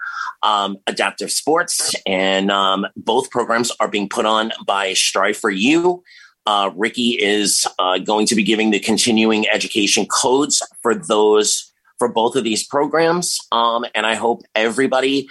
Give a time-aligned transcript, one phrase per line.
[0.43, 6.03] um, adaptive sports, and um, both programs are being put on by Strive for You.
[6.45, 12.07] Uh, Ricky is uh, going to be giving the continuing education codes for those for
[12.07, 15.27] both of these programs, um, and I hope everybody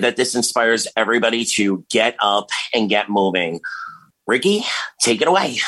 [0.00, 3.60] that this inspires everybody to get up and get moving.
[4.26, 4.64] Ricky,
[5.00, 5.58] take it away.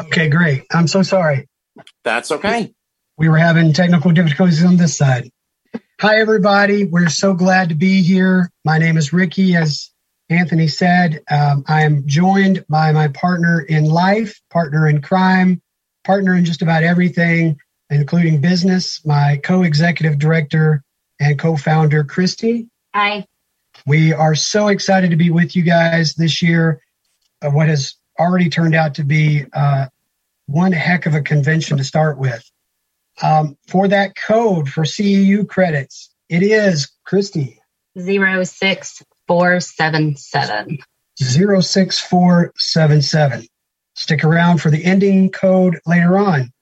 [0.00, 0.64] Okay, great.
[0.72, 1.48] I'm so sorry.
[2.02, 2.72] That's okay.
[3.16, 5.30] We were having technical difficulties on this side.
[6.00, 6.84] Hi, everybody.
[6.84, 8.50] We're so glad to be here.
[8.64, 9.56] My name is Ricky.
[9.56, 9.90] As
[10.28, 15.62] Anthony said, um, I am joined by my partner in life, partner in crime,
[16.04, 17.58] partner in just about everything,
[17.90, 20.82] including business, my co executive director
[21.20, 22.68] and co founder, Christy.
[22.94, 23.26] Hi.
[23.86, 26.80] We are so excited to be with you guys this year.
[27.42, 29.86] Uh, what has already turned out to be uh,
[30.46, 32.44] one heck of a convention to start with.
[33.22, 37.60] Um, for that code for CEU credits, it is Christy.
[37.96, 40.78] 06477.
[41.16, 43.46] 06477.
[43.94, 46.52] Stick around for the ending code later on.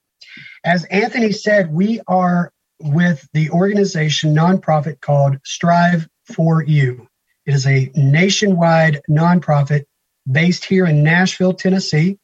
[0.65, 7.09] As Anthony said, we are with the organization nonprofit called Strive for You.
[7.47, 9.85] It is a nationwide nonprofit
[10.31, 12.19] based here in Nashville, Tennessee.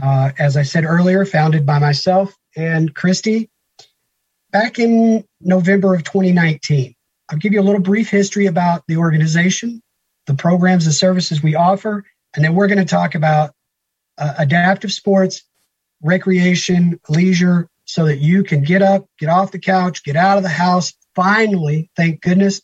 [0.00, 3.50] Uh, as I said earlier, founded by myself and Christy
[4.50, 6.94] back in November of 2019.
[7.28, 9.82] I'll give you a little brief history about the organization,
[10.26, 13.52] the programs and services we offer, and then we're going to talk about
[14.18, 15.42] uh, adaptive sports,
[16.02, 20.42] recreation, leisure, so that you can get up, get off the couch, get out of
[20.42, 20.94] the house.
[21.14, 22.62] Finally, thank goodness,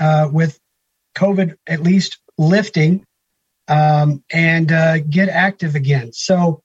[0.00, 0.58] uh, with
[1.14, 3.04] COVID at least lifting,
[3.68, 6.12] um, and uh, get active again.
[6.12, 6.62] So,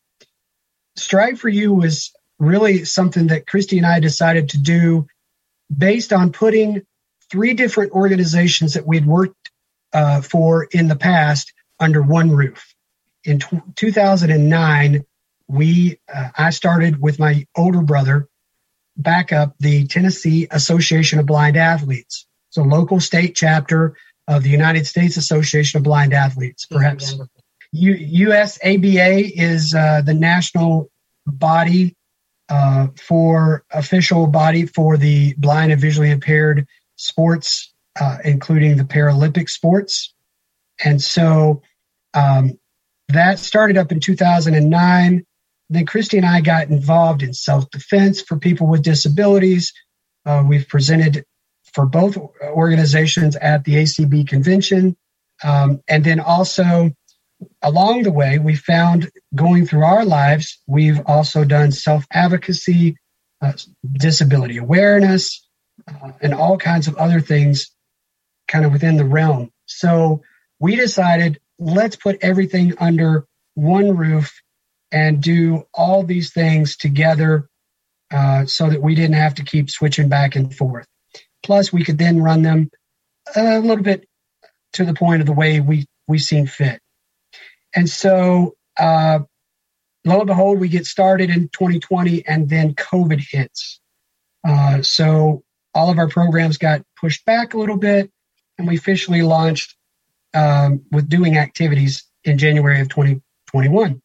[0.96, 5.08] Strive for You was really something that Christy and I decided to do
[5.76, 6.82] based on putting
[7.30, 9.52] three different organizations that we'd worked
[9.94, 12.74] uh, for in the past under one roof.
[13.24, 15.06] In t- 2009,
[15.48, 18.28] we uh, I started with my older brother
[18.98, 22.28] back up the Tennessee Association of Blind Athletes.
[22.50, 23.96] It's a local state chapter
[24.29, 27.16] of the United States Association of Blind Athletes, perhaps.
[27.72, 30.90] U- USABA is uh, the national
[31.25, 31.95] body
[32.47, 39.50] uh, for official body for the blind and visually impaired sports, uh, including the Paralympic
[39.50, 40.13] sports.
[40.84, 41.61] And so
[42.13, 42.57] um,
[43.09, 45.25] that started up in 2009.
[45.72, 49.73] Then Christy and I got involved in self defense for people with disabilities.
[50.25, 51.25] Uh, we've presented
[51.74, 54.96] for both organizations at the ACB convention.
[55.44, 56.91] Um, and then also
[57.62, 62.97] along the way, we found going through our lives, we've also done self advocacy,
[63.41, 63.53] uh,
[63.94, 65.47] disability awareness,
[65.88, 67.72] uh, and all kinds of other things
[68.47, 69.52] kind of within the realm.
[69.66, 70.22] So
[70.59, 74.34] we decided let's put everything under one roof
[74.91, 77.47] and do all these things together
[78.11, 80.88] uh, so that we didn't have to keep switching back and forth.
[81.49, 82.69] Plus, we could then run them
[83.35, 84.07] a little bit
[84.73, 86.79] to the point of the way we, we seem fit.
[87.75, 89.22] And so, uh,
[90.05, 93.81] lo and behold, we get started in 2020 and then COVID hits.
[94.47, 95.41] Uh, so
[95.73, 98.11] all of our programs got pushed back a little bit
[98.59, 99.75] and we officially launched
[100.35, 103.99] um, with doing activities in January of 2021.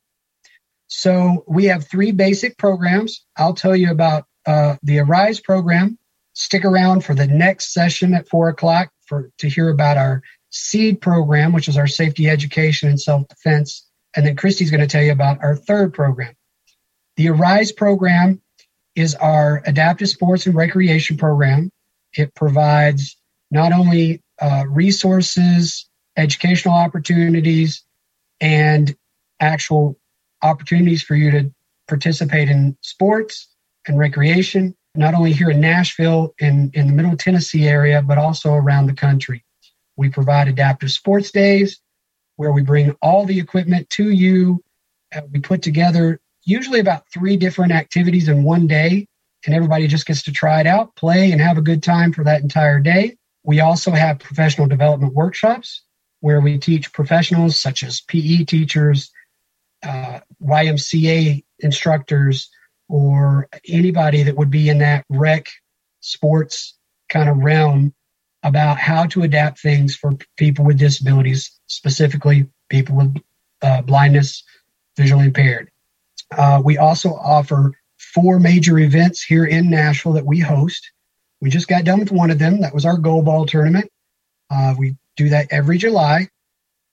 [0.86, 3.26] So we have three basic programs.
[3.36, 5.98] I'll tell you about uh, the Arise program.
[6.34, 11.00] Stick around for the next session at four o'clock for to hear about our SEED
[11.00, 13.88] program, which is our safety education and self defense.
[14.16, 16.34] And then Christy's going to tell you about our third program.
[17.16, 18.40] The Arise program
[18.94, 21.70] is our adaptive sports and recreation program.
[22.12, 23.16] It provides
[23.50, 27.84] not only uh, resources, educational opportunities,
[28.40, 28.96] and
[29.40, 29.98] actual
[30.42, 31.54] opportunities for you to
[31.88, 33.48] participate in sports
[33.86, 38.52] and recreation, not only here in Nashville in, in the middle Tennessee area, but also
[38.52, 39.44] around the country.
[39.96, 41.80] We provide adaptive sports days
[42.36, 44.62] where we bring all the equipment to you.
[45.14, 49.06] Uh, we put together usually about three different activities in one day,
[49.46, 52.24] and everybody just gets to try it out, play, and have a good time for
[52.24, 53.16] that entire day.
[53.44, 55.82] We also have professional development workshops
[56.20, 59.12] where we teach professionals such as PE teachers,
[59.82, 62.48] uh, YMCA instructors,
[62.88, 65.48] or anybody that would be in that rec
[66.00, 66.76] sports
[67.08, 67.94] kind of realm
[68.42, 73.16] about how to adapt things for people with disabilities, specifically people with
[73.62, 74.44] uh, blindness,
[74.96, 75.70] visually impaired.
[76.30, 80.90] Uh, we also offer four major events here in Nashville that we host.
[81.40, 82.60] We just got done with one of them.
[82.60, 83.90] That was our goal ball tournament.
[84.50, 86.28] Uh, we do that every July.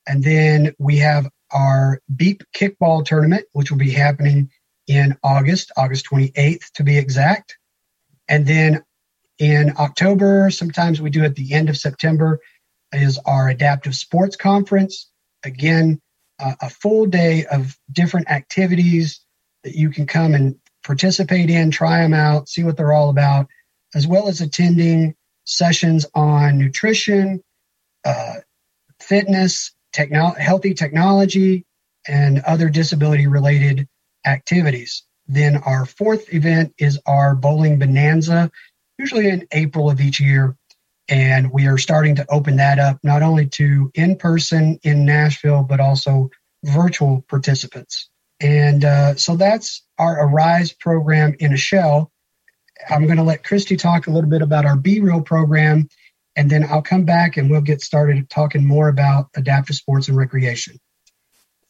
[0.07, 4.49] And then we have our Beep Kickball tournament, which will be happening
[4.91, 7.57] in August, August 28th to be exact.
[8.27, 8.83] And then
[9.39, 12.39] in October, sometimes we do at the end of September,
[12.91, 15.09] is our Adaptive Sports Conference.
[15.43, 16.01] Again,
[16.39, 19.21] uh, a full day of different activities
[19.63, 23.47] that you can come and participate in, try them out, see what they're all about,
[23.95, 25.15] as well as attending
[25.45, 27.41] sessions on nutrition,
[28.03, 28.35] uh,
[28.99, 31.65] fitness, techno- healthy technology,
[32.07, 33.87] and other disability related
[34.25, 35.03] activities.
[35.27, 38.51] Then our fourth event is our bowling bonanza,
[38.97, 40.55] usually in April of each year.
[41.07, 45.63] And we are starting to open that up not only to in person in Nashville,
[45.63, 46.29] but also
[46.63, 48.09] virtual participants.
[48.39, 52.11] And uh, so that's our Arise program in a shell.
[52.89, 55.87] I'm going to let Christy talk a little bit about our Be Real program,
[56.35, 60.17] and then I'll come back and we'll get started talking more about adaptive sports and
[60.17, 60.79] recreation.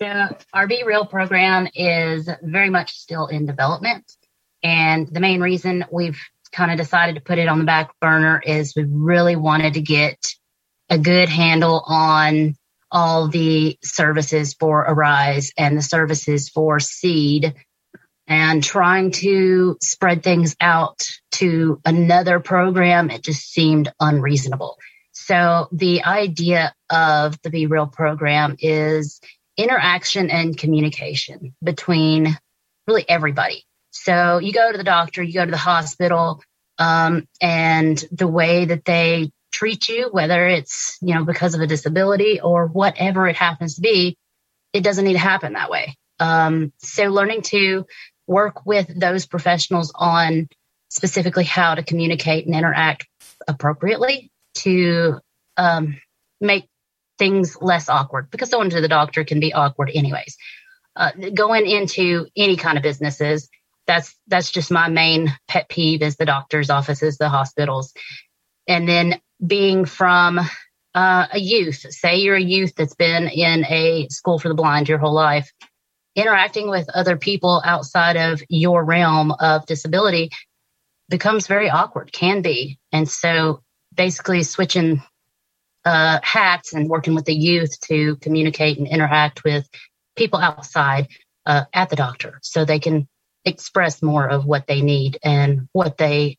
[0.01, 4.11] Our Be Real program is very much still in development.
[4.63, 6.19] And the main reason we've
[6.51, 9.81] kind of decided to put it on the back burner is we really wanted to
[9.81, 10.17] get
[10.89, 12.55] a good handle on
[12.91, 17.53] all the services for Arise and the services for Seed
[18.27, 24.77] and trying to spread things out to another program, it just seemed unreasonable.
[25.11, 29.21] So the idea of the Be Real program is
[29.61, 32.37] interaction and communication between
[32.87, 33.65] really everybody.
[33.91, 36.41] So you go to the doctor, you go to the hospital,
[36.77, 41.67] um, and the way that they treat you, whether it's, you know, because of a
[41.67, 44.17] disability or whatever it happens to be,
[44.73, 45.95] it doesn't need to happen that way.
[46.19, 47.85] Um, so learning to
[48.27, 50.47] work with those professionals on
[50.89, 53.07] specifically how to communicate and interact
[53.47, 55.19] appropriately to
[55.57, 55.99] um,
[56.39, 56.67] make
[57.21, 60.37] things less awkward because going to the doctor can be awkward anyways.
[60.95, 63.47] Uh, going into any kind of businesses,
[63.85, 67.93] that's that's just my main pet peeve is the doctor's offices, the hospitals,
[68.67, 70.39] and then being from
[70.95, 71.85] uh, a youth.
[71.91, 75.51] Say you're a youth that's been in a school for the blind your whole life,
[76.15, 80.31] interacting with other people outside of your realm of disability
[81.07, 82.79] becomes very awkward, can be.
[82.91, 83.61] And so
[83.93, 85.03] basically switching
[85.85, 89.67] uh, hats and working with the youth to communicate and interact with
[90.15, 91.07] people outside
[91.45, 93.07] uh, at the doctor so they can
[93.45, 96.37] express more of what they need and what they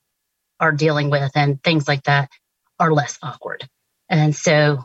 [0.60, 2.30] are dealing with and things like that
[2.78, 3.68] are less awkward.
[4.08, 4.84] And so,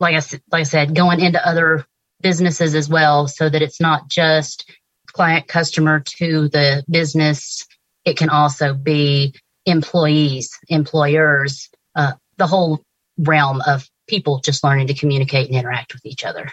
[0.00, 1.86] like I, like I said, going into other
[2.20, 4.70] businesses as well so that it's not just
[5.08, 7.66] client customer to the business.
[8.04, 9.34] It can also be
[9.66, 12.82] employees, employers, uh, the whole
[13.18, 16.52] realm of people just learning to communicate and interact with each other.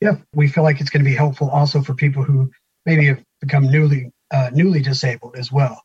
[0.00, 2.50] Yeah, we feel like it's going to be helpful also for people who
[2.86, 5.82] maybe have become newly uh, newly disabled as well.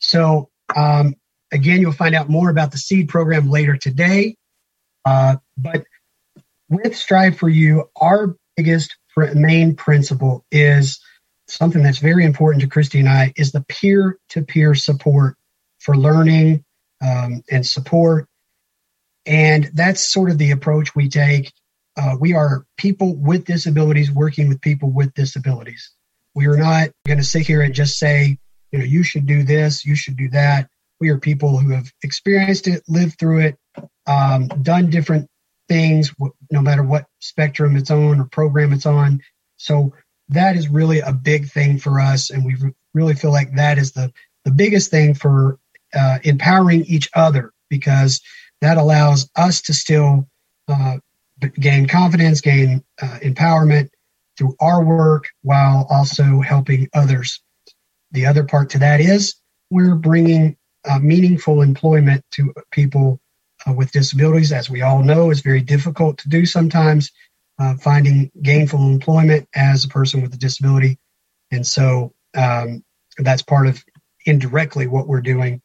[0.00, 1.14] So um,
[1.52, 4.34] again, you'll find out more about the seed program later today.
[5.04, 5.84] Uh, but
[6.68, 8.96] with Strive for You, our biggest
[9.34, 11.00] main principle is
[11.46, 15.36] something that's very important to Christy and I is the peer to peer support
[15.78, 16.64] for learning
[17.00, 18.27] um, and support.
[19.28, 21.52] And that's sort of the approach we take.
[21.96, 25.92] Uh, we are people with disabilities working with people with disabilities.
[26.34, 28.38] We are not going to sit here and just say,
[28.72, 30.68] you know, you should do this, you should do that.
[31.00, 33.56] We are people who have experienced it, lived through it,
[34.06, 35.28] um, done different
[35.68, 36.12] things,
[36.50, 39.20] no matter what spectrum it's on or program it's on.
[39.58, 39.92] So
[40.30, 42.56] that is really a big thing for us, and we
[42.94, 44.12] really feel like that is the
[44.44, 45.58] the biggest thing for
[45.94, 48.20] uh, empowering each other because
[48.60, 50.28] that allows us to still
[50.68, 50.98] uh,
[51.60, 53.90] gain confidence, gain uh, empowerment
[54.36, 57.40] through our work while also helping others.
[58.12, 59.34] The other part to that is
[59.70, 60.56] we're bringing
[60.88, 63.20] uh, meaningful employment to people
[63.66, 64.52] uh, with disabilities.
[64.52, 67.10] As we all know, is very difficult to do sometimes.
[67.60, 70.96] Uh, finding gainful employment as a person with a disability,
[71.50, 72.84] and so um,
[73.18, 73.82] that's part of
[74.26, 75.60] indirectly what we're doing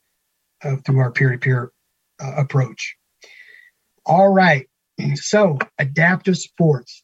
[0.64, 1.72] uh, through our peer-to-peer
[2.24, 2.96] uh, approach.
[4.06, 4.68] All right,
[5.16, 7.04] so adaptive sports,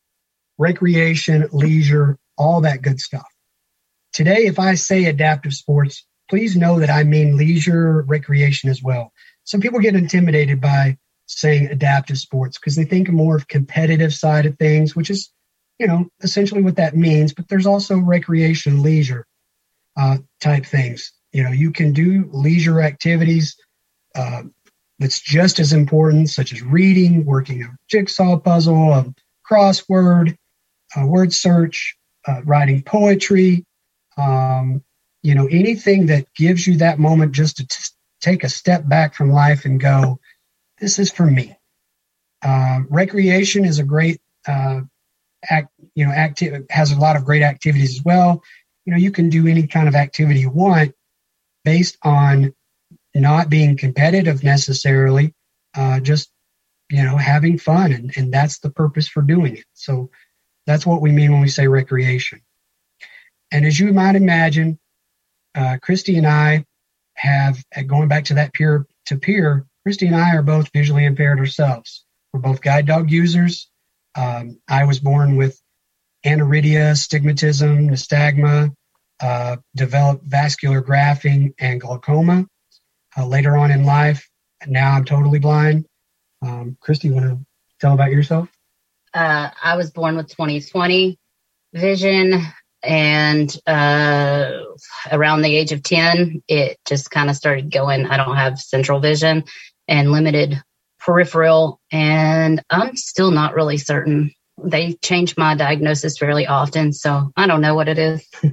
[0.58, 3.28] recreation, leisure, all that good stuff.
[4.14, 9.12] Today, if I say adaptive sports, please know that I mean leisure, recreation as well.
[9.44, 14.46] Some people get intimidated by saying adaptive sports because they think more of competitive side
[14.46, 15.32] of things, which is,
[15.78, 17.34] you know, essentially what that means.
[17.34, 19.26] But there's also recreation, leisure
[19.98, 21.14] uh, type things.
[21.32, 23.56] You know, you can do leisure activities
[24.16, 24.44] uh,
[25.00, 29.14] that's just as important, such as reading, working a jigsaw puzzle, a
[29.50, 30.38] crossword,
[30.96, 31.96] a word search,
[32.28, 33.66] uh, writing poetry,
[34.18, 34.84] um,
[35.24, 37.84] you know, anything that gives you that moment just to t-
[38.22, 40.20] take a step back from life and go,
[40.80, 41.58] this is for me.
[42.42, 44.82] Uh, recreation is a great uh,
[45.50, 48.42] act, you know, active has a lot of great activities as well.
[48.86, 50.94] You know, you can do any kind of activity you want
[51.64, 52.54] based on
[53.16, 55.34] not being competitive necessarily,
[55.76, 56.32] uh, just
[56.90, 59.66] you know having fun, and, and that's the purpose for doing it.
[59.74, 60.10] So
[60.66, 62.42] that's what we mean when we say recreation.
[63.52, 64.80] And as you might imagine,
[65.56, 66.66] uh, Christy and I
[67.16, 69.66] have going back to that peer to peer.
[69.84, 72.06] Christy and I are both visually impaired ourselves.
[72.32, 73.70] We're both guide dog users.
[74.16, 75.60] Um, I was born with
[76.26, 78.72] aniridia, stigmatism, nystagma,
[79.22, 82.46] uh, developed vascular grafting and glaucoma
[83.20, 84.28] uh, later on in life.
[84.68, 85.86] Now I'm totally blind.
[86.42, 87.46] Um, Christy, want to
[87.80, 88.50] tell about yourself?
[89.14, 91.18] Uh, I was born with 20/20
[91.74, 92.42] vision,
[92.84, 94.52] and uh,
[95.12, 98.06] around the age of 10, it just kind of started going.
[98.06, 99.44] I don't have central vision
[99.88, 100.62] and limited
[101.00, 104.32] peripheral, and I'm still not really certain.
[104.62, 108.28] They change my diagnosis fairly often, so I don't know what it is.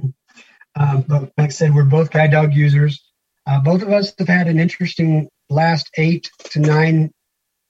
[0.79, 3.06] um, but like I said, we're both guide dog users.
[3.47, 7.11] Uh, both of us have had an interesting last eight to nine,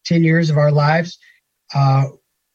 [0.06, 1.20] ten years of our lives
[1.74, 2.06] uh,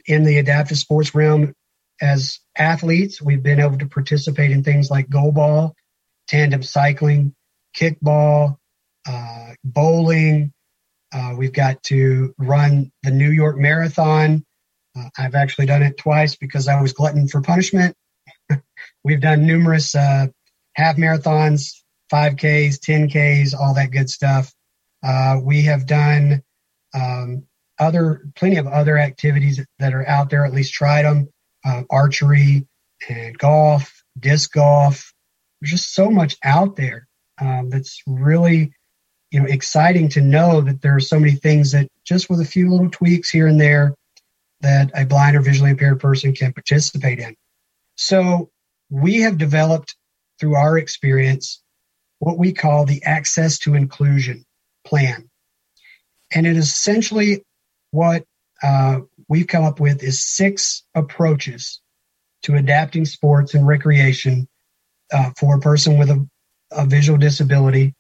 [0.07, 1.55] in the adaptive sports realm.
[2.01, 5.73] As athletes, we've been able to participate in things like goalball,
[6.27, 7.33] tandem cycling,
[7.77, 8.57] kickball,
[9.07, 10.53] uh, bowling.
[11.15, 14.45] Uh, we've got to run the New York Marathon.
[14.99, 17.95] Uh, I've actually done it twice because I was glutton for punishment.
[19.05, 20.27] we've done numerous uh,
[20.75, 21.82] half marathons,
[22.13, 24.53] 5Ks, 10Ks, all that good stuff.
[25.03, 26.43] Uh, we have done
[26.95, 27.45] um,
[27.79, 31.29] other, plenty of other activities that are out there, at least tried them
[31.65, 32.67] uh, archery
[33.09, 35.13] and golf, disc golf.
[35.61, 37.09] There's just so much out there
[37.41, 38.73] um, that's really,
[39.31, 42.45] you know, exciting to know that there are so many things that just with a
[42.45, 43.95] few little tweaks here and there
[44.61, 47.35] that a blind or visually impaired person can participate in.
[47.97, 48.51] So
[48.91, 49.97] we have developed
[50.39, 51.62] through our experience
[52.23, 54.45] what we call the Access to Inclusion
[54.87, 55.29] Plan.
[56.33, 57.43] And it is essentially
[57.91, 58.25] what
[58.63, 61.81] uh, we've come up with is six approaches
[62.45, 64.47] to adapting sports and recreation
[65.13, 66.25] uh, for a person with a,
[66.71, 67.93] a visual disability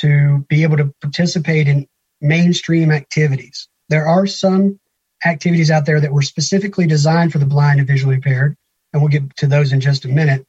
[0.00, 1.86] to be able to participate in
[2.20, 3.68] mainstream activities.
[3.88, 4.80] There are some
[5.24, 8.54] activities out there that were specifically designed for the blind and visually impaired,
[8.92, 10.46] and we'll get to those in just a minute.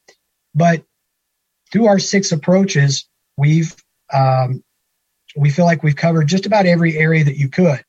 [0.54, 0.84] But
[1.72, 3.76] through our six approaches, we've
[4.12, 4.64] um,
[5.36, 7.84] we feel like we've covered just about every area that you could.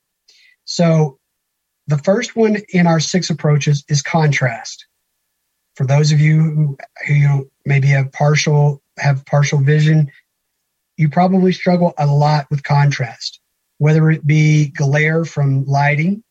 [0.64, 1.18] So
[1.86, 4.86] the first one in our six approaches is contrast.
[5.76, 10.10] For those of you who, who you know maybe have partial have partial vision,
[10.96, 13.40] you probably struggle a lot with contrast,
[13.78, 16.22] whether it be glare from lighting,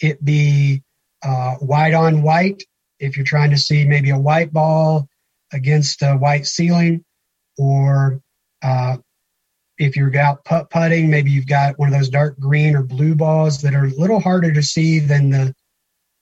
[0.00, 0.82] it be
[1.22, 2.62] uh, white on white
[2.98, 5.08] if you're trying to see maybe a white ball
[5.52, 7.04] against a white ceiling,
[7.56, 8.20] or
[8.62, 8.96] uh,
[9.78, 13.14] if you're out putt putting, maybe you've got one of those dark green or blue
[13.14, 15.54] balls that are a little harder to see than the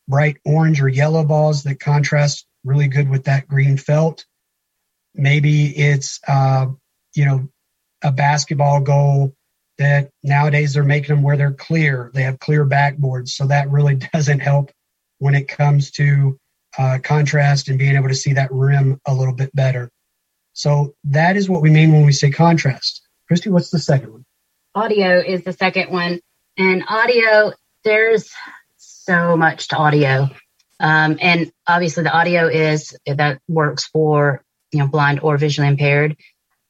[0.06, 4.24] bright orange or yellow balls that contrast really good with that green felt.
[5.14, 6.66] maybe it's uh,
[7.14, 7.48] you know
[8.02, 9.34] a basketball goal
[9.78, 12.10] that nowadays they're making them where they're clear.
[12.14, 14.70] They have clear backboards, so that really doesn't help
[15.18, 16.38] when it comes to
[16.78, 19.90] uh, contrast and being able to see that rim a little bit better.
[20.58, 23.06] So that is what we mean when we say contrast.
[23.28, 24.24] Christy, what's the second one?
[24.74, 26.18] Audio is the second one,
[26.56, 27.52] and audio
[27.84, 28.28] there's
[28.76, 30.28] so much to audio,
[30.80, 36.16] um, and obviously the audio is that works for you know blind or visually impaired,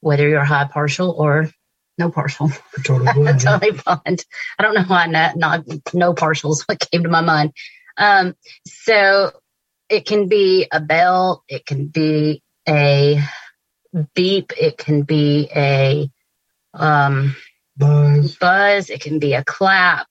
[0.01, 1.51] whether you're high partial or
[1.97, 2.51] no partial.
[2.85, 3.41] Totally blind.
[3.41, 4.25] totally blind.
[4.59, 5.65] I don't know why not, not
[5.95, 6.69] no partials.
[6.69, 7.55] What came to my mind.
[7.97, 8.35] Um,
[8.67, 9.33] so
[9.89, 11.43] it can be a bell.
[11.49, 13.23] It can be a
[14.15, 14.53] beep.
[14.59, 16.11] It can be a
[16.75, 17.37] um,
[17.77, 18.37] Buzz.
[18.37, 18.91] buzz.
[18.91, 20.09] It can be a clap.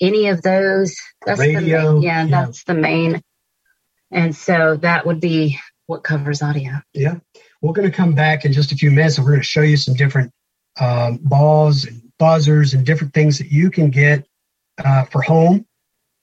[0.00, 0.96] Any of those.
[1.24, 2.26] That's Radio, The main, yeah, yeah.
[2.26, 3.22] that's the main.
[4.10, 6.82] And so that would be what covers audio.
[6.92, 7.16] Yeah.
[7.62, 9.62] We're going to come back in just a few minutes and we're going to show
[9.62, 10.32] you some different
[10.80, 14.26] um, balls and buzzers and different things that you can get
[14.84, 15.66] uh, for home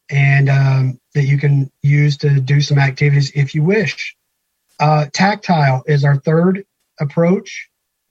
[0.10, 4.16] and um, that you can use to do some activities if you wish.
[4.80, 6.66] Uh, tactile is our third
[7.00, 7.70] approach,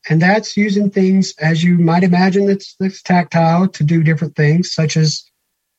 [0.08, 4.72] and that's using things as you might imagine that's, that's tactile to do different things,
[4.72, 5.24] such as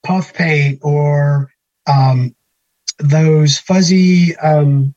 [0.03, 1.51] puff paint or
[1.88, 2.36] um,
[2.98, 4.93] those fuzzy, um,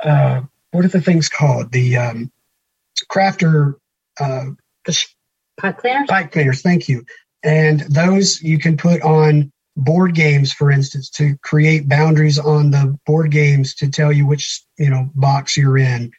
[0.00, 1.72] uh, what are the things called?
[1.72, 2.32] The um,
[3.10, 3.74] crafter
[4.18, 4.46] uh,
[5.58, 6.08] Pipe cleaners?
[6.08, 6.62] pipe cleaners.
[6.62, 7.04] Thank you.
[7.42, 12.98] And those you can put on board games, for instance, to create boundaries on the
[13.06, 16.12] board games to tell you which you know box you're in.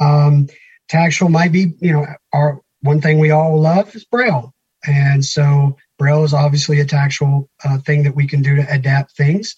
[0.00, 0.48] Um,
[0.88, 4.52] tactile might be you know our one thing we all love is braille,
[4.86, 9.16] and so braille is obviously a tactile uh, thing that we can do to adapt
[9.16, 9.56] things.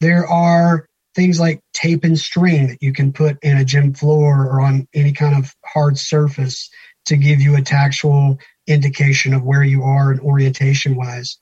[0.00, 4.46] There are things like tape and string that you can put in a gym floor
[4.46, 6.70] or on any kind of hard surface
[7.06, 11.38] to give you a tactile indication of where you are and orientation wise.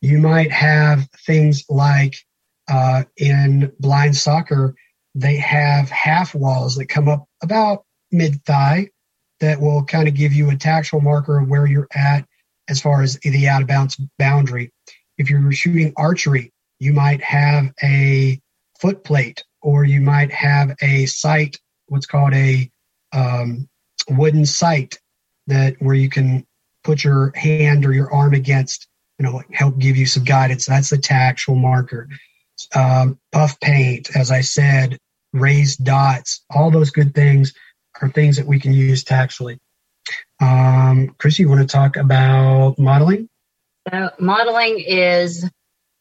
[0.00, 2.16] You might have things like
[2.68, 4.74] uh, in blind soccer,
[5.14, 8.88] they have half walls that come up about mid thigh
[9.40, 12.26] that will kind of give you a tactile marker of where you're at
[12.68, 14.72] as far as the out of bounds boundary.
[15.18, 18.40] If you're shooting archery, you might have a
[18.80, 22.70] foot plate or you might have a sight, what's called a
[23.12, 23.68] um,
[24.08, 24.98] wooden sight
[25.46, 26.46] that where you can
[26.82, 30.66] put your hand or your arm against, you know, help give you some guidance.
[30.66, 32.08] That's the tactile marker.
[32.74, 34.98] Um, puff paint, as I said,
[35.32, 37.52] raised dots, all those good things
[38.00, 39.58] are things that we can use tactily.
[40.40, 43.28] Um, Chris, you want to talk about modeling?
[43.88, 45.48] So modeling is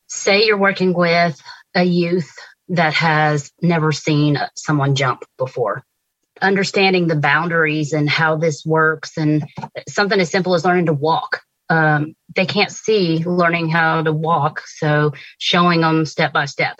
[0.07, 1.39] say you're working with
[1.75, 2.33] a youth
[2.69, 5.83] that has never seen someone jump before.
[6.41, 9.45] Understanding the boundaries and how this works, and
[9.87, 11.41] something as simple as learning to walk.
[11.73, 16.79] Um, they can't see learning how to walk, so showing them step by step,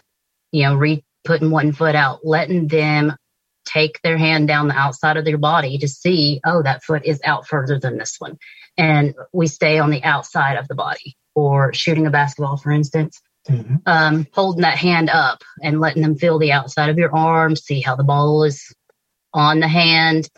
[0.52, 3.16] you know, re putting one foot out, letting them
[3.66, 7.22] take their hand down the outside of their body to see, oh, that foot is
[7.24, 8.38] out further than this one.
[8.78, 13.22] And we stay on the outside of the body or shooting a basketball, for instance
[13.50, 13.76] Mm-hmm.
[13.86, 17.82] um, holding that hand up and letting them feel the outside of your arm, see
[17.82, 18.74] how the ball is
[19.34, 20.30] on the hand,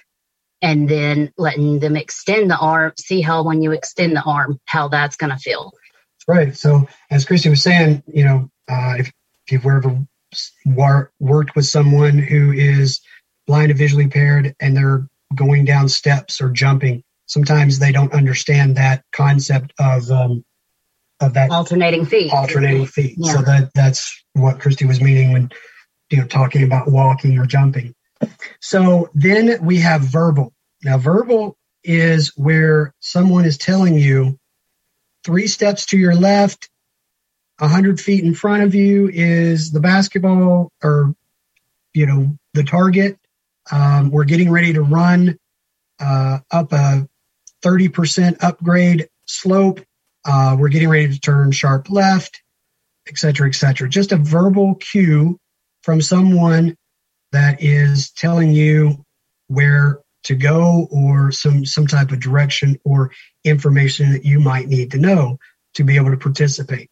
[0.61, 4.87] and then letting them extend the arm, see how when you extend the arm, how
[4.87, 5.71] that's going to feel.
[6.27, 6.55] Right.
[6.55, 9.07] So, as Christy was saying, you know, uh, if,
[9.45, 9.99] if you've ever
[10.65, 12.99] wor- worked with someone who is
[13.45, 18.75] blind or visually impaired and they're going down steps or jumping, sometimes they don't understand
[18.77, 20.43] that concept of um,
[21.21, 22.31] of that Alternating feet.
[22.33, 23.15] alternating feet.
[23.17, 23.33] Yeah.
[23.33, 25.51] So that that's what Christy was meaning when
[26.09, 27.93] you know talking about walking or jumping.
[28.59, 30.53] So then we have verbal.
[30.83, 34.39] Now verbal is where someone is telling you
[35.23, 36.69] three steps to your left,
[37.59, 41.13] a hundred feet in front of you is the basketball or
[41.93, 43.17] you know the target.
[43.71, 45.37] Um, we're getting ready to run
[45.99, 47.07] uh, up a
[47.63, 49.79] 30% upgrade slope
[50.25, 52.41] uh, we're getting ready to turn sharp left,
[53.07, 53.87] et cetera, et cetera.
[53.87, 55.39] Just a verbal cue
[55.83, 56.75] from someone
[57.31, 59.03] that is telling you
[59.47, 63.11] where to go or some, some type of direction or
[63.43, 65.37] information that you might need to know
[65.75, 66.89] to be able to participate.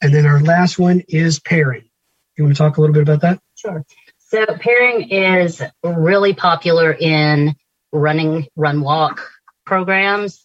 [0.00, 1.88] And then our last one is pairing.
[2.36, 3.40] You want to talk a little bit about that?
[3.54, 3.84] Sure.
[4.18, 7.54] So pairing is really popular in
[7.92, 9.30] running, run, walk
[9.64, 10.44] programs,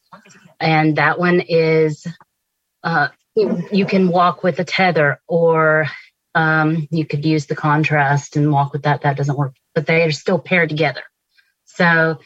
[0.60, 2.06] and that one is
[2.84, 5.88] uh, you, you can walk with a tether, or
[6.40, 9.02] um, you could use the contrast and walk with that.
[9.02, 11.04] That doesn't work, but they are still paired together.
[11.66, 12.20] So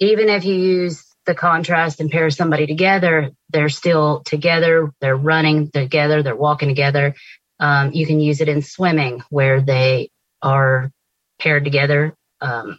[0.00, 5.70] even if you use the contrast and pair somebody together, they're still together, they're running
[5.70, 7.14] together, they're walking together.
[7.60, 10.10] Um, you can use it in swimming where they
[10.42, 10.90] are
[11.38, 12.16] paired together.
[12.40, 12.76] Um,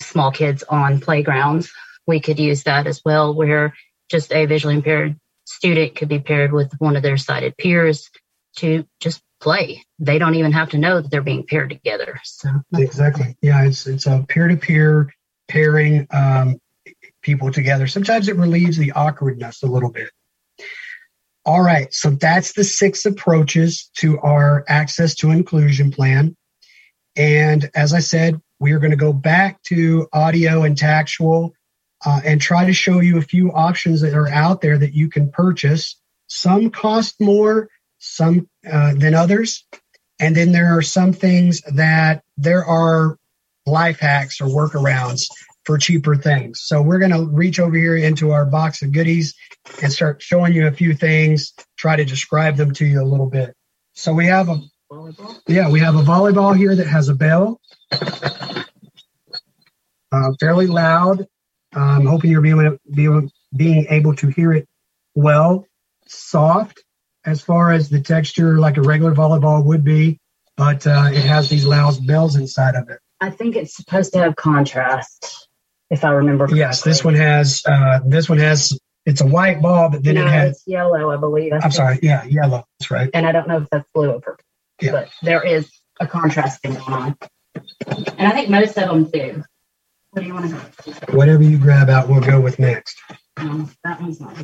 [0.00, 1.72] small kids on playgrounds,
[2.06, 3.74] we could use that as well, where
[4.08, 8.08] just a visually impaired student could be paired with one of their sighted peers
[8.56, 9.84] to just play.
[9.98, 12.20] They don't even have to know that they're being paired together.
[12.24, 15.12] So exactly, yeah, it's it's a peer to peer
[15.48, 16.60] pairing um,
[17.22, 17.86] people together.
[17.86, 20.10] Sometimes it relieves the awkwardness a little bit.
[21.44, 26.36] All right, so that's the six approaches to our access to inclusion plan.
[27.16, 31.54] And as I said, we are going to go back to audio and tactual
[32.04, 35.08] uh, and try to show you a few options that are out there that you
[35.08, 36.00] can purchase.
[36.26, 39.64] Some cost more, some uh, than others.
[40.20, 43.18] And then there are some things that there are
[43.66, 45.28] life hacks or workarounds
[45.64, 46.60] for cheaper things.
[46.62, 49.34] So we're going to reach over here into our box of goodies
[49.82, 53.28] and start showing you a few things, try to describe them to you a little
[53.28, 53.54] bit.
[53.92, 55.40] So we have a volleyball.
[55.46, 57.60] Yeah, we have a volleyball here that has a bell.
[60.10, 61.26] Uh, fairly loud.
[61.74, 64.66] I'm hoping you're being, being, being able to hear it
[65.14, 65.66] well.
[66.06, 66.82] Soft
[67.28, 70.18] as far as the texture, like a regular volleyball would be,
[70.56, 72.98] but uh, it has these loud bells inside of it.
[73.20, 75.48] I think it's supposed to have contrast,
[75.90, 76.46] if I remember.
[76.46, 76.60] Correctly.
[76.60, 77.62] Yes, this one has.
[77.66, 78.78] Uh, this one has.
[79.04, 81.52] It's a white ball, but then no, it has yellow, I believe.
[81.52, 81.98] I am sorry.
[82.02, 82.64] Yeah, yellow.
[82.78, 83.10] That's right.
[83.12, 84.44] And I don't know if that's blue or purple.
[84.80, 84.92] Yeah.
[84.92, 87.16] But there is a contrast thing going on,
[88.16, 89.44] and I think most of them do.
[90.10, 91.16] What do you want to?
[91.16, 92.96] Whatever you grab out, we'll go with next.
[93.36, 94.34] Um, that one's not.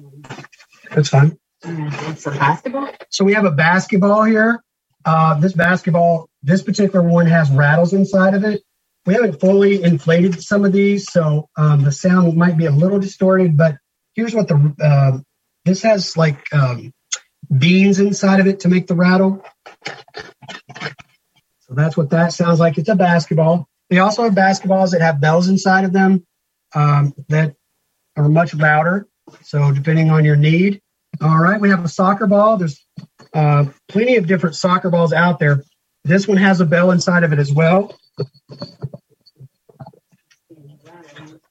[0.94, 1.38] That's fine.
[1.66, 2.88] A basketball.
[3.10, 4.62] So we have a basketball here.
[5.04, 8.62] Uh, this basketball, this particular one has rattles inside of it.
[9.06, 12.98] We haven't fully inflated some of these, so um, the sound might be a little
[12.98, 13.56] distorted.
[13.56, 13.76] But
[14.14, 15.18] here's what the uh,
[15.64, 16.92] this has like um,
[17.56, 19.44] beans inside of it to make the rattle.
[21.60, 22.78] So that's what that sounds like.
[22.78, 23.68] It's a basketball.
[23.90, 26.24] They also have basketballs that have bells inside of them
[26.74, 27.54] um, that
[28.16, 29.06] are much louder.
[29.42, 30.80] So depending on your need,
[31.20, 32.56] all right, we have a soccer ball.
[32.56, 32.84] There's
[33.32, 35.64] uh, plenty of different soccer balls out there.
[36.04, 37.96] This one has a bell inside of it as well.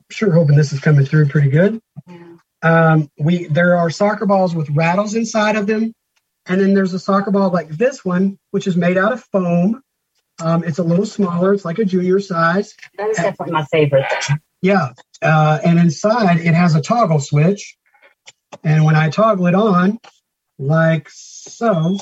[0.10, 1.82] Sure, hoping this is coming through pretty good.
[2.62, 5.94] Um, we there are soccer balls with rattles inside of them,
[6.46, 9.82] and then there's a soccer ball like this one, which is made out of foam.
[10.42, 11.54] Um, it's a little smaller.
[11.54, 12.76] It's like a junior size.
[12.98, 14.06] That is definitely my favorite.
[14.62, 17.76] Yeah, uh, and inside it has a toggle switch
[18.64, 20.00] and when I toggle it on,
[20.60, 21.98] like so,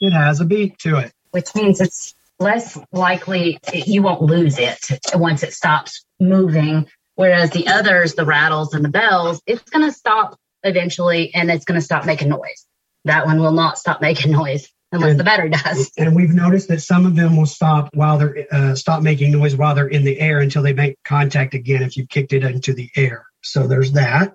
[0.00, 1.12] it has a beat to it.
[1.30, 4.78] Which means it's less likely you won't lose it
[5.14, 6.88] once it stops moving.
[7.14, 11.64] Whereas the others, the rattles and the bells, it's going to stop eventually and it's
[11.64, 12.66] going to stop making noise.
[13.04, 15.90] That one will not stop making noise unless and, the battery does.
[15.98, 19.56] And we've noticed that some of them will stop while they're uh, stop making noise
[19.56, 22.74] while they're in the air until they make contact again if you've kicked it into
[22.74, 23.26] the air.
[23.42, 24.34] So there's that.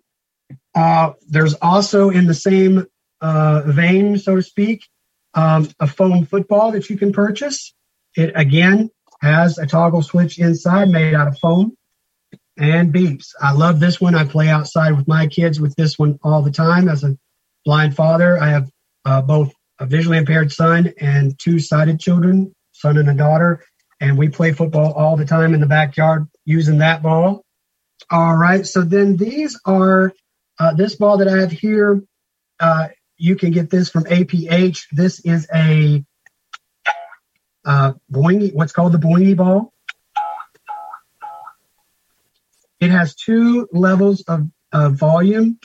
[0.75, 2.85] Uh, there's also in the same
[3.21, 4.87] uh, vein, so to speak,
[5.33, 7.73] um, a foam football that you can purchase.
[8.15, 8.89] It again
[9.21, 11.75] has a toggle switch inside made out of foam
[12.57, 13.29] and beeps.
[13.41, 14.15] I love this one.
[14.15, 16.89] I play outside with my kids with this one all the time.
[16.89, 17.17] As a
[17.65, 18.69] blind father, I have
[19.05, 23.63] uh, both a visually impaired son and two sighted children, son and a daughter,
[23.99, 27.43] and we play football all the time in the backyard using that ball.
[28.09, 28.65] All right.
[28.65, 30.13] So then these are
[30.59, 32.01] uh, this ball that I have here.
[32.59, 34.85] Uh, you can get this from APH.
[34.91, 36.03] This is a
[37.65, 39.73] uh, boingy, what's called the boingy ball.
[42.79, 45.59] It has two levels of, of volume.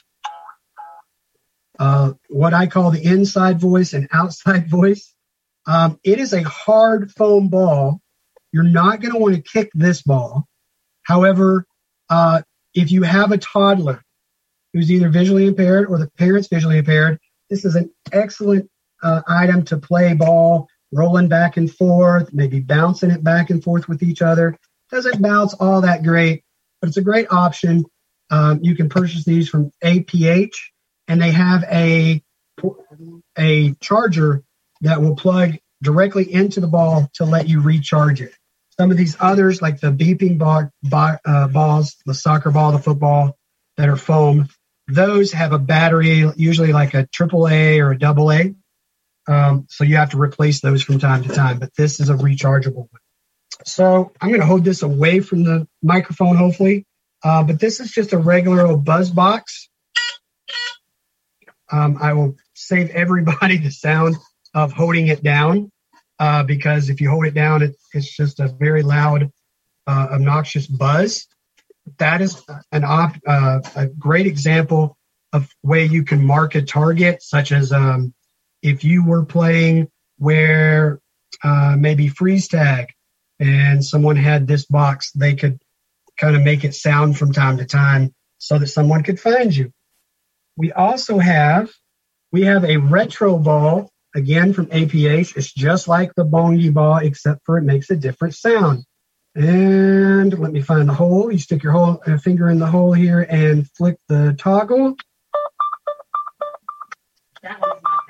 [1.78, 5.14] Uh, what I call the inside voice and outside voice.
[5.66, 8.00] Um, it is a hard foam ball.
[8.50, 10.48] You're not going to want to kick this ball.
[11.04, 11.66] However,
[12.12, 12.42] uh,
[12.74, 14.02] if you have a toddler
[14.74, 18.70] who's either visually impaired or the parent's visually impaired, this is an excellent
[19.02, 23.88] uh, item to play ball, rolling back and forth, maybe bouncing it back and forth
[23.88, 24.58] with each other.
[24.90, 26.44] Doesn't bounce all that great,
[26.80, 27.86] but it's a great option.
[28.30, 30.56] Um, you can purchase these from APH,
[31.08, 32.22] and they have a
[33.38, 34.44] a charger
[34.82, 38.34] that will plug directly into the ball to let you recharge it.
[38.82, 40.68] Some of these others, like the beeping ball,
[41.24, 43.38] uh, balls, the soccer ball, the football,
[43.76, 44.48] that are foam,
[44.88, 48.56] those have a battery, usually like a triple A or a double A.
[49.28, 51.60] Um, so you have to replace those from time to time.
[51.60, 53.00] But this is a rechargeable one.
[53.64, 56.84] So I'm going to hold this away from the microphone, hopefully.
[57.22, 59.68] Uh, but this is just a regular old buzz box.
[61.70, 64.16] Um, I will save everybody the sound
[64.54, 65.70] of holding it down
[66.18, 69.30] uh, because if you hold it down, it, it's just a very loud,
[69.86, 71.26] uh, obnoxious buzz.
[71.98, 74.96] That is an op- uh, a great example
[75.32, 78.14] of way you can mark a target, such as um,
[78.62, 81.00] if you were playing where
[81.42, 82.92] uh, maybe freeze tag
[83.40, 85.60] and someone had this box, they could
[86.16, 89.72] kind of make it sound from time to time so that someone could find you.
[90.56, 91.70] We also have
[92.30, 95.36] we have a retro ball again from APH.
[95.36, 98.84] It's just like the bongi ball, except for it makes a different sound.
[99.34, 101.32] And let me find the hole.
[101.32, 104.96] You stick your whole uh, finger in the hole here and flick the toggle.
[107.42, 108.00] That one's not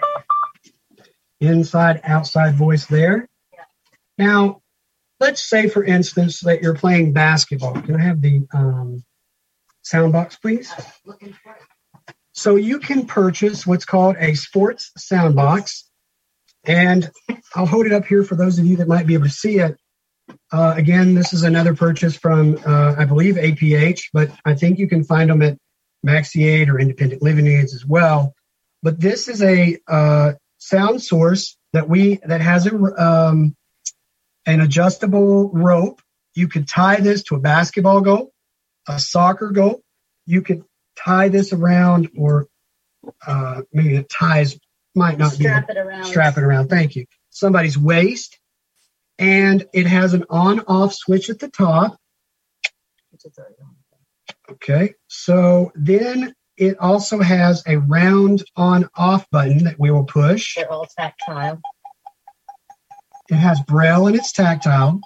[0.96, 1.04] there.
[1.50, 3.28] Inside, outside voice there.
[4.18, 4.62] Now,
[5.20, 7.80] let's say, for instance, that you're playing basketball.
[7.80, 9.04] Can I have the um,
[9.82, 10.72] sound box, please?
[12.32, 15.88] So you can purchase what's called a sports sound box.
[16.64, 17.10] And
[17.54, 19.58] I'll hold it up here for those of you that might be able to see
[19.58, 19.76] it.
[20.52, 24.88] Uh, again, this is another purchase from, uh, I believe, APH, but I think you
[24.88, 25.58] can find them at
[26.06, 28.34] Maxi Aid or Independent Living Aids as well.
[28.82, 33.56] But this is a uh, sound source that we that has a um,
[34.46, 36.00] an adjustable rope.
[36.34, 38.32] You could tie this to a basketball goal,
[38.88, 39.82] a soccer goal.
[40.26, 40.64] You could
[40.96, 42.48] tie this around, or
[43.26, 44.58] uh, maybe it ties
[44.94, 46.04] might not Strap be it around.
[46.04, 46.68] strap it around.
[46.68, 47.06] Thank you.
[47.30, 48.38] Somebody's waist,
[49.18, 51.96] and it has an on-off switch at the top.
[54.50, 60.56] Okay, so then it also has a round on-off button that we will push.
[60.56, 61.60] They're all tactile.
[63.30, 65.00] It has braille and it's tactile.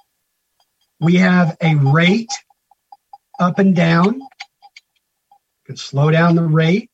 [0.99, 2.33] We have a rate
[3.39, 4.21] up and down.
[4.23, 6.91] I can slow down the rate.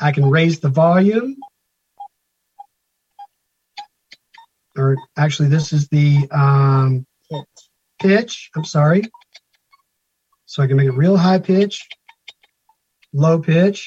[0.00, 1.36] I can raise the volume.
[4.80, 7.06] Or actually, this is the um,
[8.00, 8.50] Pitch.
[8.56, 9.02] I'm sorry.
[10.46, 11.86] So I can make it real high pitch,
[13.12, 13.86] low pitch,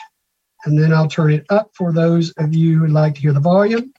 [0.66, 3.40] and then I'll turn it up for those of you who'd like to hear the
[3.40, 3.92] volume.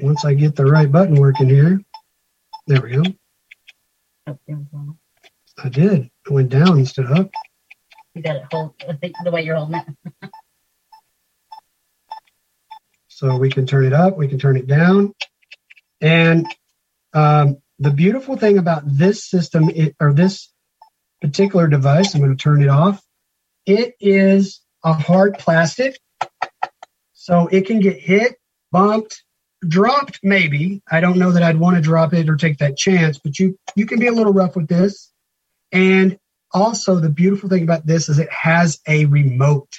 [0.00, 1.80] Once I get the right button working here,
[2.66, 3.02] there we go.
[5.62, 6.10] I did.
[6.28, 7.30] I went down instead of up.
[8.14, 10.30] You got it hold I the way you're holding it.
[13.16, 15.14] So we can turn it up, we can turn it down.
[16.02, 16.46] And
[17.14, 20.52] um, the beautiful thing about this system, it, or this
[21.22, 23.02] particular device, I'm going to turn it off,
[23.64, 25.98] it is a hard plastic.
[27.14, 28.36] So it can get hit,
[28.70, 29.22] bumped,
[29.66, 30.82] dropped maybe.
[30.86, 33.58] I don't know that I'd want to drop it or take that chance, but you
[33.74, 35.10] you can be a little rough with this.
[35.72, 36.18] And
[36.52, 39.72] also the beautiful thing about this is it has a remote.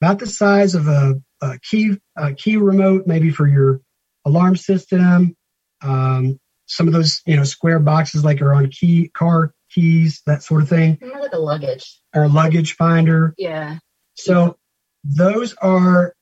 [0.00, 3.80] About the size of a, a key a key remote, maybe for your
[4.24, 5.36] alarm system.
[5.82, 10.42] Um, some of those, you know, square boxes like are on key car keys, that
[10.42, 12.00] sort of thing, More like a luggage.
[12.14, 13.34] or a luggage finder.
[13.36, 13.78] Yeah.
[14.14, 14.56] So
[15.04, 16.14] those are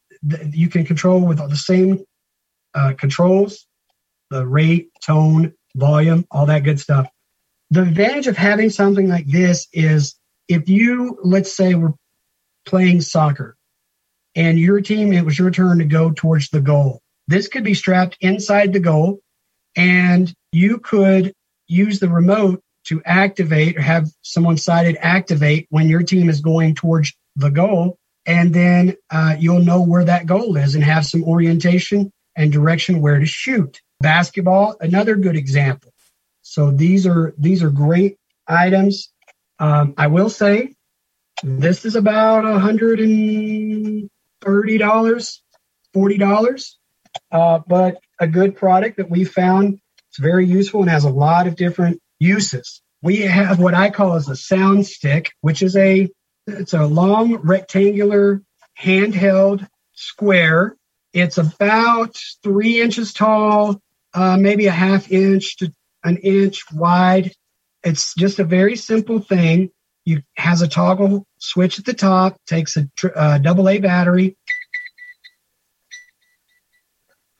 [0.52, 2.00] you can control with all the same
[2.74, 3.66] uh, controls,
[4.30, 7.08] the rate, tone, volume, all that good stuff.
[7.70, 10.16] The advantage of having something like this is
[10.48, 11.92] if you, let's say, we're
[12.66, 13.56] playing soccer
[14.34, 17.00] and your team, it was your turn to go towards the goal.
[17.26, 19.20] This could be strapped inside the goal
[19.76, 21.32] and you could
[21.68, 26.74] use the remote to activate or have someone sighted activate when your team is going
[26.74, 27.96] towards the goal.
[28.26, 33.00] And then uh, you'll know where that goal is and have some orientation and direction
[33.00, 33.80] where to shoot.
[34.00, 35.92] Basketball, another good example.
[36.42, 38.16] So these are these are great
[38.46, 39.12] items.
[39.58, 40.74] Um, I will say
[41.42, 44.10] this is about a hundred and
[44.40, 45.42] thirty dollars,
[45.92, 46.78] forty dollars,
[47.32, 49.80] uh, but a good product that we found.
[50.08, 52.82] It's very useful and has a lot of different uses.
[53.02, 56.08] We have what I call as a sound stick, which is a
[56.46, 58.42] it's a long rectangular
[58.78, 60.76] handheld square.
[61.12, 63.80] It's about three inches tall,
[64.14, 65.72] uh, maybe a half inch to
[66.04, 67.32] an inch wide.
[67.82, 69.70] It's just a very simple thing.
[70.04, 74.36] You has a toggle switch at the top, takes a uh, double A battery,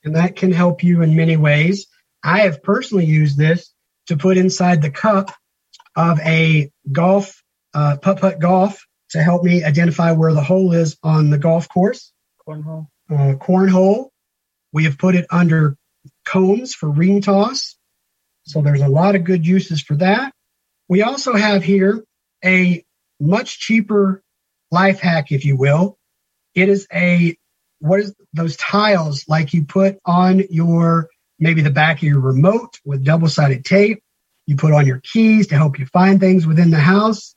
[0.03, 1.87] and that can help you in many ways.
[2.23, 3.73] I have personally used this
[4.07, 5.31] to put inside the cup
[5.95, 7.41] of a golf
[7.73, 11.67] uh, putt putt golf to help me identify where the hole is on the golf
[11.69, 12.13] course
[12.47, 12.87] Cornhole.
[13.09, 14.09] uh, cornhole.
[14.71, 15.75] We have put it under
[16.25, 17.75] combs for ring toss.
[18.43, 20.33] So there's a lot of good uses for that.
[20.87, 22.03] We also have here
[22.43, 22.83] a
[23.19, 24.23] much cheaper
[24.71, 25.97] life hack, if you will.
[26.55, 27.37] It is a
[27.79, 32.79] what is those tiles like you put on your maybe the back of your remote
[32.85, 34.03] with double sided tape.
[34.45, 37.35] You put on your keys to help you find things within the house.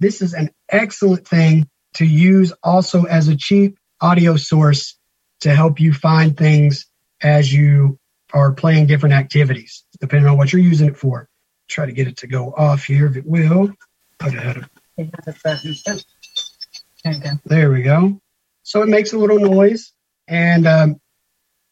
[0.00, 4.98] This is an excellent thing to use also as a cheap audio source
[5.40, 6.86] to help you find things
[7.22, 7.98] as you
[8.32, 11.28] are playing different activities, depending on what you're using it for.
[11.68, 13.72] Try to get it to go off here if it will.
[14.18, 14.40] Put it
[17.44, 18.20] There we go.
[18.62, 19.92] So it makes a little noise,
[20.26, 21.00] and um,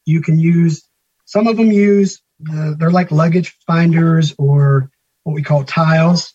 [0.04, 0.86] you can use
[1.24, 4.90] some of them use the, they're like luggage finders or
[5.22, 6.32] what we call tiles,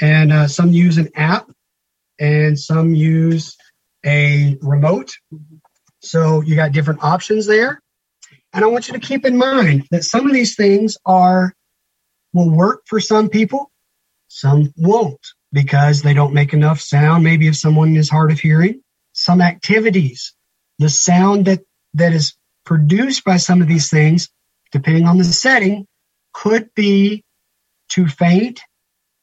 [0.00, 1.50] and uh, some use an app,
[2.18, 3.56] and some use
[4.04, 5.12] a remote.
[6.00, 7.80] So you got different options there.
[8.52, 11.54] And I want you to keep in mind that some of these things are
[12.34, 13.70] will work for some people,
[14.28, 15.20] some won't
[15.52, 17.24] because they don't make enough sound.
[17.24, 20.34] Maybe if someone is hard of hearing, some activities,
[20.78, 21.60] the sound that
[21.94, 22.34] that is
[22.64, 24.28] produced by some of these things,
[24.70, 25.86] depending on the setting,
[26.32, 27.22] could be
[27.88, 28.60] too faint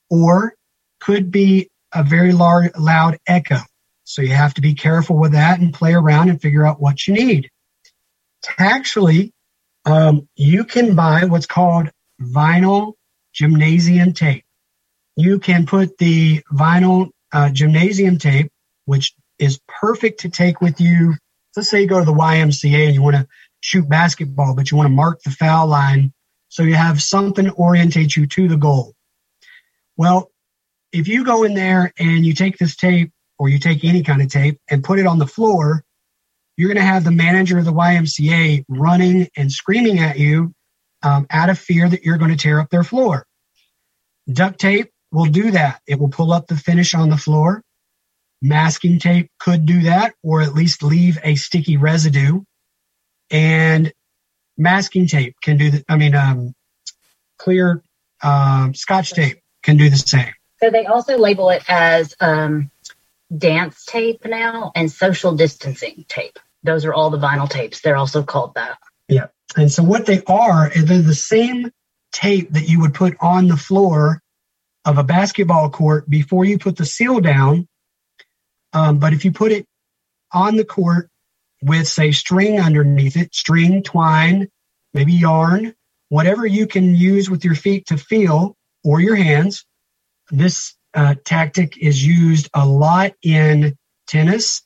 [0.09, 0.53] or
[0.99, 3.59] could be a very large, loud echo.
[4.03, 7.07] So you have to be careful with that and play around and figure out what
[7.07, 7.49] you need.
[8.57, 9.33] Actually,
[9.85, 11.89] um, you can buy what's called
[12.21, 12.93] vinyl
[13.33, 14.43] gymnasium tape.
[15.19, 18.53] You can put the vinyl uh, gymnasium tape,
[18.86, 21.15] which is perfect to take with you.
[21.58, 23.27] Let's say you go to the YMCA and you want to
[23.60, 26.13] shoot basketball, but you want to mark the foul line
[26.47, 28.93] so you have something to orientate you to the goal.
[29.97, 30.32] Well,
[30.93, 34.21] if you go in there and you take this tape or you take any kind
[34.21, 35.84] of tape and put it on the floor,
[36.55, 40.53] you're going to have the manager of the YMCA running and screaming at you
[41.03, 43.25] um, out of fear that you're going to tear up their floor.
[44.32, 45.81] Duct tape will do that.
[45.87, 47.63] It will pull up the finish on the floor.
[48.41, 52.41] Masking tape could do that or at least leave a sticky residue.
[53.29, 53.91] And
[54.57, 56.53] masking tape can do the, I mean, um,
[57.37, 57.83] clear
[58.23, 60.33] um, scotch tape can do the same.
[60.61, 62.69] So they also label it as um,
[63.35, 66.39] dance tape now and social distancing tape.
[66.63, 67.81] Those are all the vinyl tapes.
[67.81, 68.77] They're also called that.
[69.07, 69.27] Yeah.
[69.55, 71.71] And so what they are, is they're the same
[72.11, 74.21] tape that you would put on the floor
[74.85, 77.67] of a basketball court before you put the seal down.
[78.73, 79.65] Um, but if you put it
[80.31, 81.09] on the court
[81.61, 84.49] with, say, string underneath it, string, twine,
[84.93, 85.75] maybe yarn,
[86.09, 89.65] whatever you can use with your feet to feel or your hands,
[90.31, 94.63] this uh, tactic is used a lot in tennis,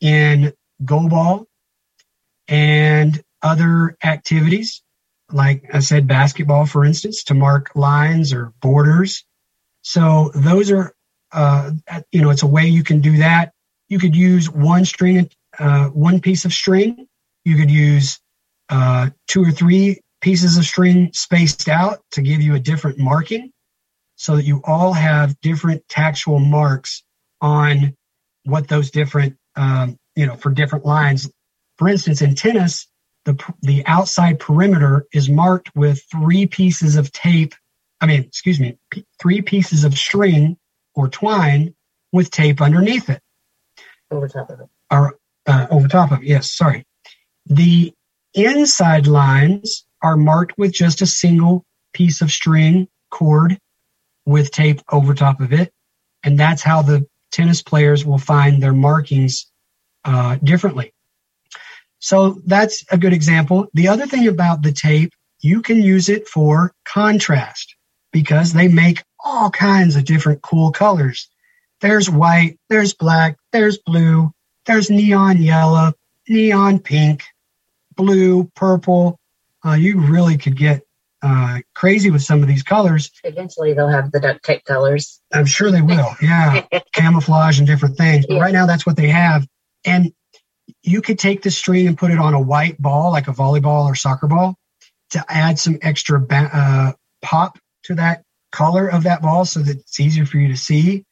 [0.00, 1.46] in goalball,
[2.48, 4.82] and other activities,
[5.32, 9.24] like I said, basketball, for instance, to mark lines or borders.
[9.82, 10.92] So those are,
[11.32, 11.70] uh,
[12.12, 13.52] you know, it's a way you can do that.
[13.88, 17.06] You could use one string, uh, one piece of string.
[17.44, 18.20] You could use
[18.68, 23.52] uh, two or three pieces of string spaced out to give you a different marking
[24.16, 27.02] so that you all have different tactual marks
[27.40, 27.96] on
[28.44, 31.30] what those different, um, you know, for different lines.
[31.78, 32.86] For instance, in tennis,
[33.24, 37.54] the, the outside perimeter is marked with three pieces of tape.
[38.00, 40.56] I mean, excuse me, p- three pieces of string
[40.94, 41.74] or twine
[42.12, 43.20] with tape underneath it.
[44.10, 44.66] Over top of it.
[44.90, 46.24] Or uh, over top of it.
[46.24, 46.84] Yes, sorry.
[47.46, 47.92] The
[48.34, 53.58] inside lines are marked with just a single piece of string cord
[54.24, 55.72] with tape over top of it.
[56.22, 59.50] And that's how the tennis players will find their markings
[60.04, 60.92] uh, differently.
[62.00, 63.68] So that's a good example.
[63.74, 67.76] The other thing about the tape, you can use it for contrast
[68.12, 71.28] because they make all kinds of different cool colors.
[71.80, 74.32] There's white, there's black, there's blue,
[74.66, 75.92] there's neon yellow,
[76.28, 77.24] neon pink,
[77.96, 79.18] blue, purple.
[79.64, 80.82] Uh, you really could get
[81.22, 83.10] uh, crazy with some of these colors.
[83.24, 85.20] Eventually, they'll have the duct tape colors.
[85.32, 86.08] I'm sure they will.
[86.22, 88.26] Yeah, camouflage and different things.
[88.26, 88.42] But yeah.
[88.42, 89.46] right now, that's what they have.
[89.84, 90.12] And
[90.82, 93.84] you could take the string and put it on a white ball, like a volleyball
[93.86, 94.56] or soccer ball,
[95.10, 98.22] to add some extra ba- uh, pop to that
[98.52, 101.04] color of that ball, so that it's easier for you to see.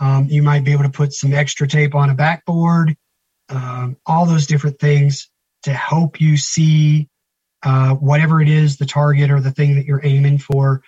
[0.00, 2.96] Um, you might be able to put some extra tape on a backboard.
[3.48, 5.30] Um, all those different things
[5.62, 7.08] to help you see
[7.62, 10.82] uh, whatever it is, the target or the thing that you're aiming for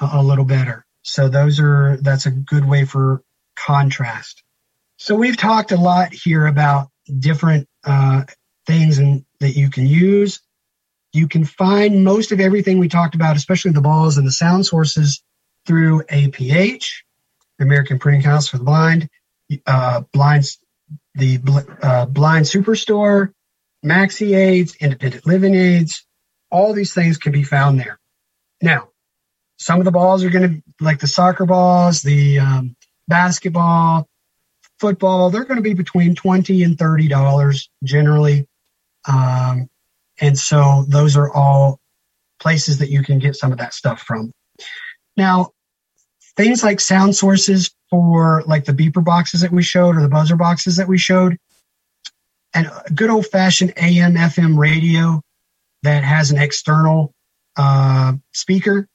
[0.00, 0.86] a, a little better.
[1.02, 3.22] So those are, that's a good way for
[3.56, 4.42] contrast.
[4.96, 8.24] So we've talked a lot here about different uh,
[8.66, 10.40] things and that you can use.
[11.12, 14.66] You can find most of everything we talked about, especially the balls and the sound
[14.66, 15.22] sources,
[15.66, 16.84] through APH,
[17.58, 19.08] the American Printing House for the Blind,
[19.66, 20.58] uh, Blinds,
[21.14, 21.38] the
[21.82, 23.32] uh, Blind Superstore,
[23.84, 26.04] Maxi Aids, Independent Living Aids.
[26.50, 27.98] All these things can be found there.
[28.60, 28.88] Now,
[29.58, 32.76] some of the balls are going to, like the soccer balls, the um,
[33.08, 34.08] basketball,
[34.78, 38.46] football, they're going to be between 20 and $30 generally.
[39.08, 39.68] Um,
[40.20, 41.80] and so those are all
[42.40, 44.32] places that you can get some of that stuff from.
[45.16, 45.50] Now,
[46.36, 50.36] things like sound sources for like the beeper boxes that we showed or the buzzer
[50.36, 51.36] boxes that we showed,
[52.52, 55.20] and a good old fashioned AM FM radio
[55.82, 57.12] that has an external
[57.56, 58.88] uh, speaker,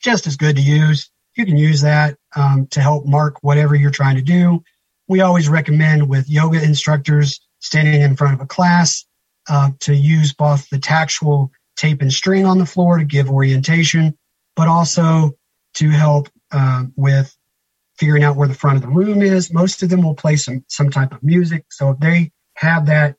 [0.00, 1.10] just as good to use.
[1.36, 4.62] You can use that um, to help mark whatever you're trying to do.
[5.08, 9.04] We always recommend with yoga instructors standing in front of a class
[9.48, 14.16] uh, to use both the tactual tape and string on the floor to give orientation,
[14.56, 15.32] but also
[15.74, 17.36] to help uh, with
[17.98, 19.52] figuring out where the front of the room is.
[19.52, 23.16] Most of them will play some some type of music, so if they have that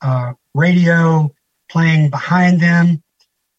[0.00, 1.30] uh, radio
[1.70, 3.02] playing behind them,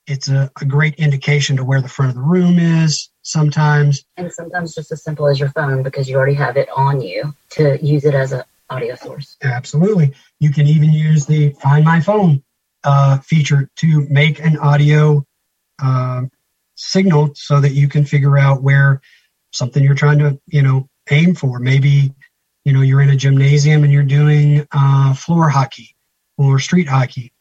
[0.07, 3.09] it's a, a, great indication to where the front of the room is.
[3.23, 7.01] Sometimes, and sometimes just as simple as your phone because you already have it on
[7.01, 9.37] you to use it as an audio source.
[9.43, 10.13] Absolutely.
[10.39, 12.43] You can even use the Find My Phone
[12.83, 15.25] uh, feature to make an audio
[15.81, 16.23] uh,
[16.75, 19.01] signal so that you can figure out where
[19.53, 21.59] something you're trying to, you know, aim for.
[21.59, 22.13] Maybe,
[22.65, 25.95] you know, you're in a gymnasium and you're doing uh, floor hockey
[26.37, 27.31] or street hockey.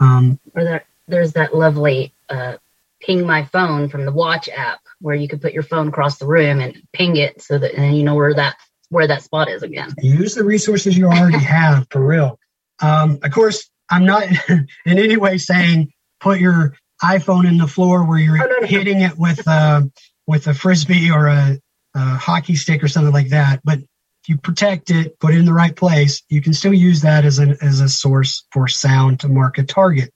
[0.00, 2.56] Um, or there, there's that lovely uh,
[3.00, 6.26] ping my phone from the watch app where you could put your phone across the
[6.26, 8.56] room and ping it so that and you know where that
[8.90, 9.94] where that spot is again.
[9.98, 12.38] Use the resources you already have for real.
[12.80, 18.04] Um, of course, I'm not in any way saying put your iPhone in the floor
[18.04, 18.66] where you're oh, no, no.
[18.66, 19.82] hitting it with uh,
[20.26, 21.58] with a frisbee or a,
[21.94, 23.60] a hockey stick or something like that.
[23.64, 27.02] But if you protect it, put it in the right place, you can still use
[27.02, 30.12] that as an as a source for sound to mark a target.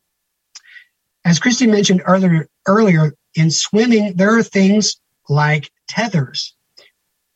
[1.24, 4.96] As Christy mentioned earlier, earlier in swimming, there are things
[5.28, 6.54] like tethers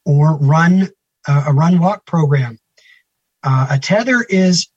[0.05, 0.88] or run
[1.26, 2.59] uh, a run walk program.
[3.42, 4.68] Uh, a tether is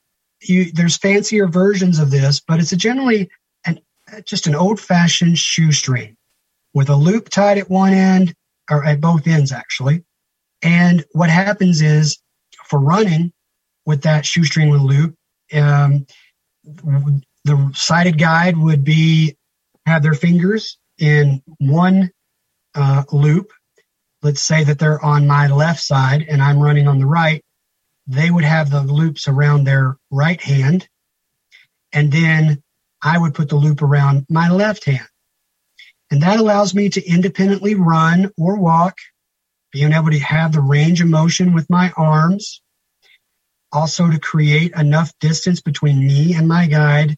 [0.41, 3.29] you, there's fancier versions of this, but it's generally
[3.65, 3.79] an,
[4.25, 6.17] just an old fashioned shoestring
[6.73, 8.33] with a loop tied at one end
[8.69, 10.03] or at both ends actually.
[10.61, 12.17] And what happens is
[12.65, 13.31] for running
[13.85, 15.15] with that shoestring with loop,
[15.53, 16.05] um,
[16.63, 19.35] the sighted guide would be
[19.85, 22.11] have their fingers in one
[22.75, 23.51] uh, loop
[24.21, 27.43] let's say that they're on my left side and I'm running on the right,
[28.07, 30.87] they would have the loops around their right hand.
[31.91, 32.61] And then
[33.01, 35.07] I would put the loop around my left hand.
[36.11, 38.97] And that allows me to independently run or walk,
[39.71, 42.61] being able to have the range of motion with my arms.
[43.71, 47.15] Also to create enough distance between me and my guide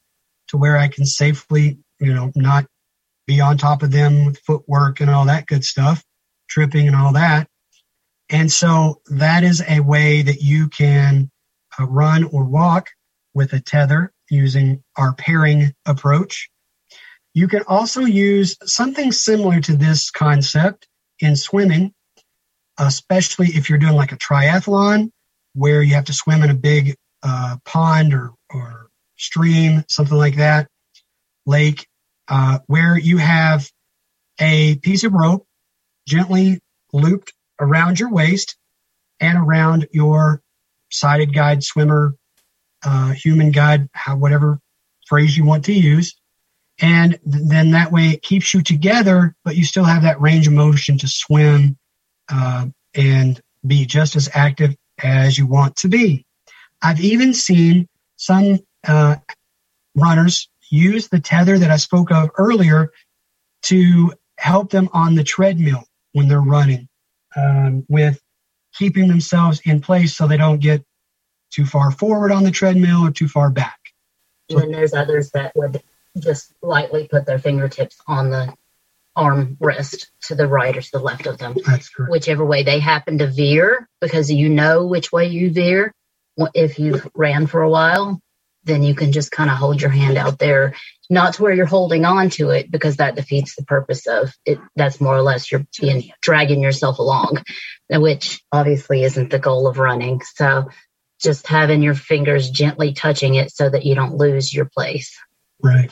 [0.50, 2.66] to where I can safely, you know, not
[3.26, 6.04] be on top of them with footwork and all that good stuff
[6.50, 7.48] tripping and all that.
[8.30, 11.30] And so that is a way that you can
[11.80, 12.90] uh, run or walk
[13.34, 16.50] with a tether using our pairing approach.
[17.34, 20.88] You can also use something similar to this concept
[21.20, 21.94] in swimming,
[22.78, 25.12] especially if you're doing like a triathlon
[25.54, 30.36] where you have to swim in a big uh, pond or, or stream, something like
[30.38, 30.68] that,
[31.46, 31.88] lake,
[32.28, 33.70] uh, where you have
[34.40, 35.46] a piece of rope
[36.08, 36.60] gently
[36.92, 38.58] looped around your waist
[39.20, 40.42] and around your
[40.92, 42.16] sighted guide swimmer,
[42.84, 44.60] uh, human guide, whatever
[45.08, 46.16] phrase you want to use.
[46.80, 50.54] And then that way it keeps you together, but you still have that range of
[50.54, 51.78] motion to swim
[52.30, 52.66] uh,
[52.96, 56.26] and be just as active as you want to be.
[56.82, 59.18] I've even seen some uh,
[59.96, 62.92] runners use the tether that I spoke of earlier
[63.64, 66.88] to help them on the treadmill when they're running
[67.36, 68.20] um, with
[68.74, 70.84] keeping themselves in place so they don't get
[71.52, 73.80] too far forward on the treadmill or too far back.
[74.50, 75.82] And then there's others that would
[76.20, 78.54] just lightly put their fingertips on the
[79.16, 81.56] arm rest to the right or to the left of them.
[81.66, 82.12] That's correct.
[82.12, 85.94] Whichever way they happen to veer, because you know which way you veer.
[86.56, 88.20] If you've ran for a while,
[88.64, 90.74] then you can just kind of hold your hand out there
[91.10, 94.60] not to where you're holding on to it because that defeats the purpose of it.
[94.76, 97.44] That's more or less you're being dragging yourself along,
[97.90, 100.22] which obviously isn't the goal of running.
[100.36, 100.70] So
[101.22, 105.18] just having your fingers gently touching it so that you don't lose your place.
[105.62, 105.92] Right.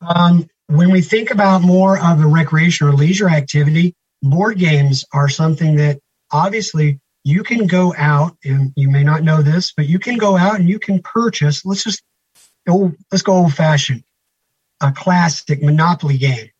[0.00, 5.28] Um, when we think about more of a recreation or leisure activity, board games are
[5.28, 9.98] something that obviously you can go out and you may not know this, but you
[9.98, 11.64] can go out and you can purchase.
[11.64, 12.02] Let's just
[12.66, 14.04] go, let's go old fashioned,
[14.80, 16.50] a classic Monopoly game.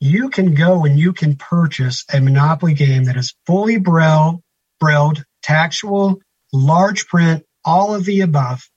[0.00, 4.42] You can go and you can purchase a Monopoly game that is fully braille,
[4.80, 6.20] brailled, tactual,
[6.52, 8.68] large print, all of the above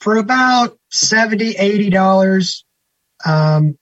[0.00, 2.64] for about 70 80 dollars
[3.24, 3.76] um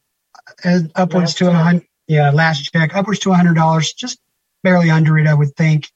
[0.95, 4.19] upwards last to a hundred yeah last check upwards to a hundred dollars just
[4.63, 5.89] barely under it i would think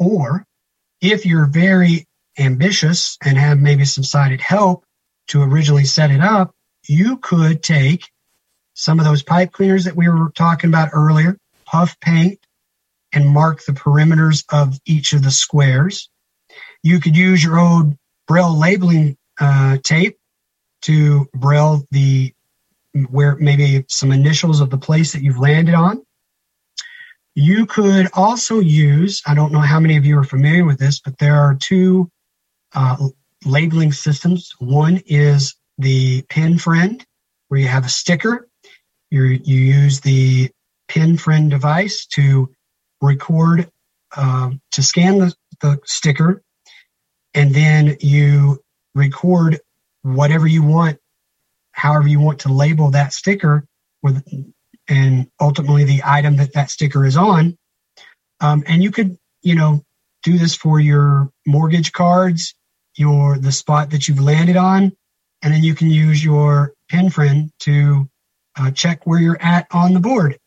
[0.00, 0.44] or
[1.00, 2.04] if you're very
[2.38, 4.84] ambitious and have maybe some sighted help
[5.28, 6.50] to originally set it up
[6.88, 8.10] you could take
[8.74, 12.40] some of those pipe cleaners that we were talking about earlier puff paint
[13.12, 16.08] and mark the perimeters of each of the squares
[16.82, 17.94] you could use your old
[18.26, 20.16] braille labeling uh, tape
[20.82, 22.32] to braille the
[23.10, 26.02] where maybe some initials of the place that you've landed on.
[27.34, 31.00] You could also use, I don't know how many of you are familiar with this,
[31.00, 32.10] but there are two
[32.74, 33.08] uh,
[33.44, 34.52] labeling systems.
[34.58, 37.04] One is the Pen Friend,
[37.48, 38.48] where you have a sticker.
[39.10, 40.50] you you use the
[40.88, 42.52] Pen Friend device to
[43.00, 43.70] record,
[44.16, 46.42] uh, to scan the, the sticker
[47.34, 48.60] and then you
[48.94, 49.60] record
[50.02, 50.98] whatever you want,
[51.72, 53.66] however you want to label that sticker
[54.02, 54.22] with,
[54.90, 57.56] and ultimately the item that that sticker is on.
[58.40, 59.84] Um, and you could, you know,
[60.22, 62.54] do this for your mortgage cards,
[62.96, 64.92] your the spot that you've landed on,
[65.42, 68.08] and then you can use your pen friend to
[68.58, 70.38] uh, check where you're at on the board.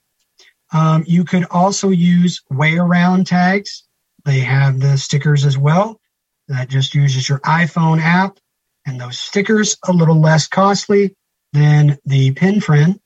[0.73, 3.83] Um, you could also use WayAround tags.
[4.25, 5.99] They have the stickers as well
[6.47, 8.37] that just uses your iPhone app
[8.85, 11.15] and those stickers a little less costly
[11.53, 12.99] than the pen friend.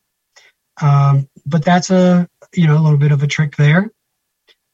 [0.81, 3.91] Um, but that's a you know a little bit of a trick there.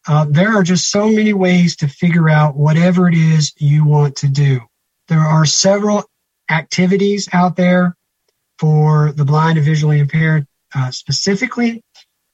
[0.08, 4.18] Uh, there are just so many ways to figure out whatever it is you want
[4.18, 4.60] to do.
[5.08, 6.04] There are several
[6.50, 7.96] activities out there
[8.60, 10.46] for the blind and visually impaired
[10.76, 11.82] uh, specifically.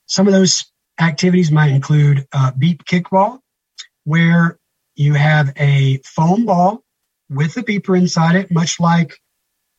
[0.07, 0.65] Some of those
[0.99, 3.39] activities might include uh, beep kickball,
[4.03, 4.57] where
[4.95, 6.84] you have a foam ball
[7.30, 9.20] with a beeper inside it, much like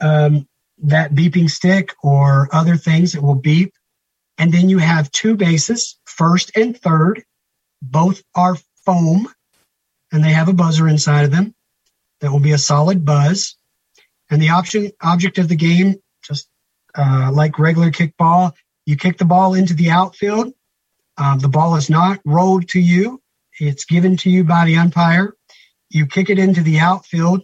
[0.01, 3.75] um, that beeping stick or other things that will beep.
[4.41, 7.23] And then you have two bases, first and third.
[7.83, 9.29] Both are foam
[10.11, 11.55] and they have a buzzer inside of them
[12.21, 13.57] that will be a solid buzz.
[14.31, 16.49] And the option object of the game, just
[16.95, 18.53] uh, like regular kickball,
[18.87, 20.55] you kick the ball into the outfield.
[21.19, 23.21] Uh, the ball is not rolled to you.
[23.59, 25.35] It's given to you by the umpire.
[25.91, 27.43] You kick it into the outfield,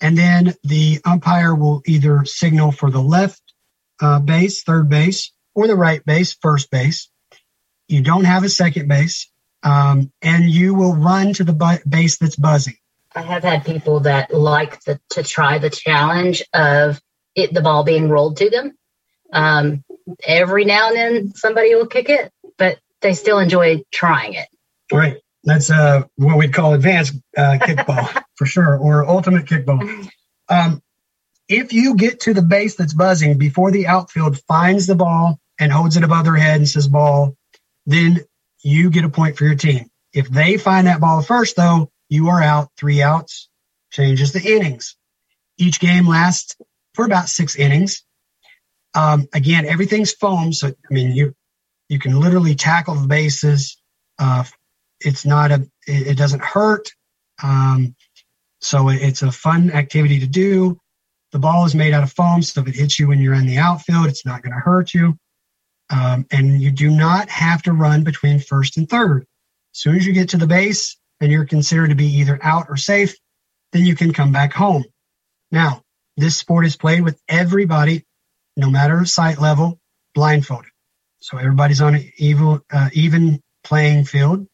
[0.00, 3.42] and then the umpire will either signal for the left
[4.00, 7.10] uh, base, third base, or the right base, first base.
[7.88, 9.28] You don't have a second base,
[9.62, 12.76] um, and you will run to the bu- base that's buzzing.
[13.14, 17.00] I have had people that like the, to try the challenge of
[17.34, 18.76] it, the ball being rolled to them.
[19.32, 19.82] Um,
[20.22, 24.48] every now and then somebody will kick it, but they still enjoy trying it.
[24.92, 25.16] Right.
[25.44, 30.08] That's uh, what we'd call advanced uh, kickball for sure, or ultimate kickball.
[30.48, 30.82] Um,
[31.48, 35.72] if you get to the base that's buzzing before the outfield finds the ball and
[35.72, 37.36] holds it above their head and says ball,
[37.86, 38.20] then
[38.62, 39.86] you get a point for your team.
[40.12, 42.68] If they find that ball first, though, you are out.
[42.76, 43.48] Three outs
[43.90, 44.96] changes the innings.
[45.58, 46.56] Each game lasts
[46.94, 48.04] for about six innings.
[48.94, 51.34] Um, again, everything's foam, so I mean you
[51.88, 53.76] you can literally tackle the bases
[54.18, 54.44] uh,
[55.00, 56.90] it's not a it, it doesn't hurt
[57.42, 57.94] um,
[58.60, 60.80] so it's a fun activity to do
[61.32, 63.46] the ball is made out of foam so if it hits you when you're in
[63.46, 65.18] the outfield it's not going to hurt you
[65.90, 69.26] um, and you do not have to run between first and third.
[69.74, 72.66] As soon as you get to the base and you're considered to be either out
[72.68, 73.16] or safe
[73.72, 74.84] then you can come back home.
[75.50, 75.82] Now
[76.16, 78.04] this sport is played with everybody
[78.56, 79.78] no matter sight level
[80.14, 80.70] blindfolded.
[81.20, 84.46] So everybody's on an even, uh, even playing field.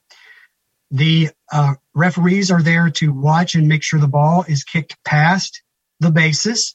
[0.90, 5.62] The uh, referees are there to watch and make sure the ball is kicked past
[6.00, 6.74] the bases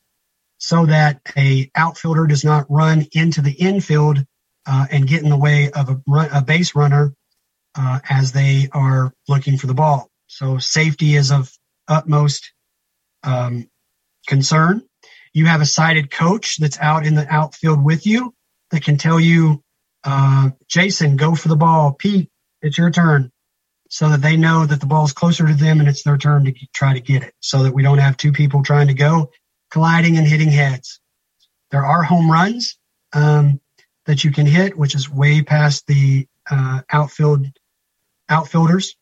[0.57, 4.25] so that a outfielder does not run into the infield
[4.67, 7.13] uh, and get in the way of a, run, a base runner
[7.75, 10.09] uh, as they are looking for the ball.
[10.27, 11.51] So safety is of
[11.87, 12.51] utmost
[13.23, 13.69] um,
[14.27, 14.83] concern.
[15.33, 18.33] You have a sighted coach that's out in the outfield with you
[18.71, 19.63] that can tell you,
[20.03, 21.93] uh, Jason, go for the ball.
[21.93, 22.29] Pete,
[22.61, 23.31] it's your turn
[23.89, 26.53] so that they know that the ball's closer to them and it's their turn to
[26.73, 29.31] try to get it so that we don't have two people trying to go
[29.71, 30.99] colliding and hitting heads.
[31.71, 32.77] There are home runs
[33.13, 33.61] um,
[34.07, 37.45] that you can hit, which is way past the uh, outfield
[38.29, 38.95] outfielders,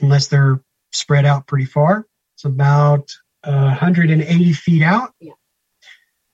[0.00, 0.60] unless they're
[0.92, 2.06] spread out pretty far.
[2.34, 3.10] It's about
[3.44, 5.12] uh, 180 feet out.
[5.20, 5.32] Yeah.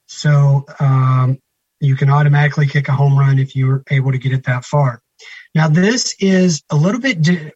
[0.06, 1.38] So um,
[1.80, 5.02] you can automatically kick a home run if you're able to get it that far.
[5.54, 7.52] Now, this is a little bit, di-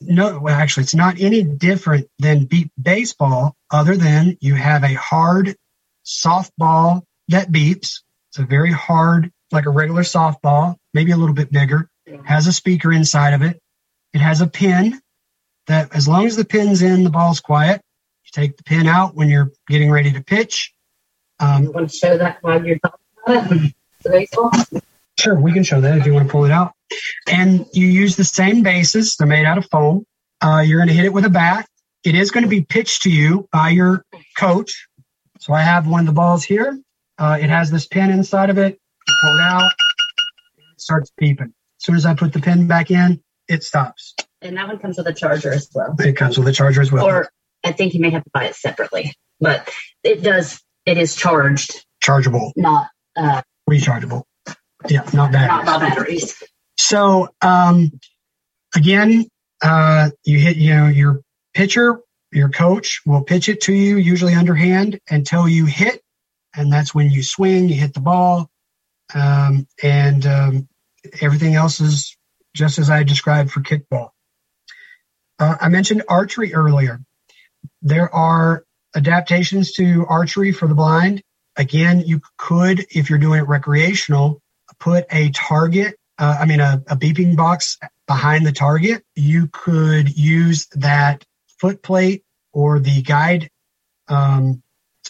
[0.00, 4.94] no, well, actually, it's not any different than beep baseball, other than you have a
[4.94, 5.56] hard
[6.04, 8.02] softball that beeps.
[8.30, 11.88] It's a very hard, like a regular softball, maybe a little bit bigger,
[12.24, 13.60] has a speaker inside of it.
[14.12, 15.00] It has a pin
[15.66, 17.80] that, as long as the pin's in, the ball's quiet.
[18.24, 20.72] You take the pin out when you're getting ready to pitch.
[21.40, 23.74] You Um, want to show that while you're talking about it?
[24.02, 24.50] The baseball?
[25.18, 26.72] Sure, we can show that if you want to pull it out.
[27.26, 29.16] And you use the same bases.
[29.16, 30.04] They're made out of foam.
[30.40, 31.66] Uh, you're going to hit it with a bat.
[32.04, 34.04] It is going to be pitched to you by your
[34.36, 34.86] coach.
[35.40, 36.78] So I have one of the balls here.
[37.18, 38.78] Uh, it has this pin inside of it.
[39.08, 39.72] You pull it out.
[40.58, 41.52] It starts beeping.
[41.52, 44.14] As soon as I put the pin back in, it stops.
[44.42, 45.94] And that one comes with a charger as well.
[45.98, 47.04] It comes with a charger as well.
[47.04, 47.28] Or
[47.64, 49.68] I think you may have to buy it separately, but
[50.02, 50.60] it does.
[50.84, 54.22] It is charged, Chargeable, not uh, rechargeable.
[54.88, 55.48] Yeah, not bad.
[55.48, 56.40] not batteries.
[56.78, 57.90] So um,
[58.74, 59.26] again,
[59.62, 61.22] uh, you hit you know your
[61.54, 62.00] pitcher,
[62.30, 66.00] your coach will pitch it to you, usually underhand, until you hit,
[66.54, 68.48] and that's when you swing, you hit the ball,
[69.14, 70.68] um, and um,
[71.20, 72.16] everything else is
[72.54, 74.10] just as I described for kickball.
[75.38, 77.00] Uh, I mentioned archery earlier.
[77.82, 81.22] There are adaptations to archery for the blind.
[81.56, 84.40] Again, you could, if you're doing it recreational,
[84.78, 89.04] put a target uh, I mean, a, a beeping box behind the target.
[89.14, 91.24] You could use that
[91.58, 93.50] foot plate or the guide,
[94.08, 94.62] um,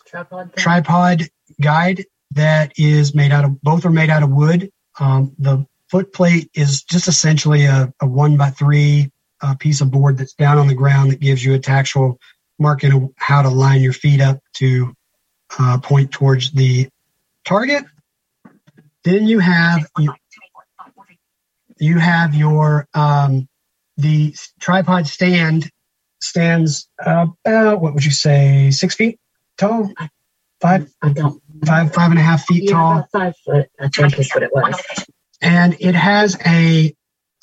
[0.07, 0.57] Tripod.
[0.57, 1.23] tripod
[1.61, 2.07] guide
[2.37, 4.71] that is made out of, both are made out of wood.
[5.01, 9.11] Um, the foot plate is just essentially a, a one by three
[9.41, 12.19] uh, piece of board that's down on the ground that gives you a tactile
[12.59, 14.95] marking of how to line your feet up to
[15.59, 16.89] uh, point towards the
[17.45, 17.85] target.
[19.05, 20.15] Then you have you,
[21.79, 23.49] you have your um,
[23.97, 25.71] the tripod stand
[26.21, 29.21] stands about what would you say six feet
[29.57, 29.93] tall
[30.61, 31.43] five I don't.
[31.65, 33.69] Five five and a half feet Yeah, tall five foot.
[33.81, 34.81] I think is what it was.
[35.41, 36.95] and it has a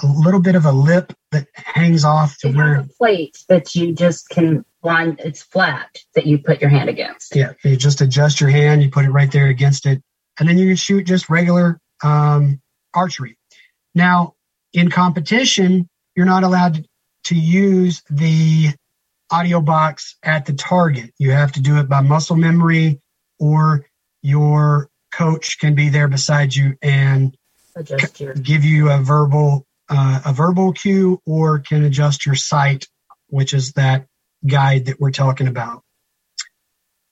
[0.01, 3.37] a little bit of a lip that hangs off to It where has a plate
[3.49, 5.15] that you just can line.
[5.19, 7.35] It's flat that you put your hand against.
[7.35, 10.01] yeah you just adjust your hand you put it right there against it
[10.39, 12.59] and then you can shoot just regular um,
[12.93, 13.37] archery
[13.95, 14.33] now
[14.73, 16.85] in competition you're not allowed
[17.25, 18.69] to use the
[19.31, 22.99] audio box at the target you have to do it by muscle memory
[23.39, 23.85] or
[24.23, 27.35] your coach can be there beside you and
[27.75, 28.33] Adjust your.
[28.33, 32.87] give you a verbal uh, a verbal cue or can adjust your sight
[33.27, 34.07] which is that
[34.47, 35.83] guide that we're talking about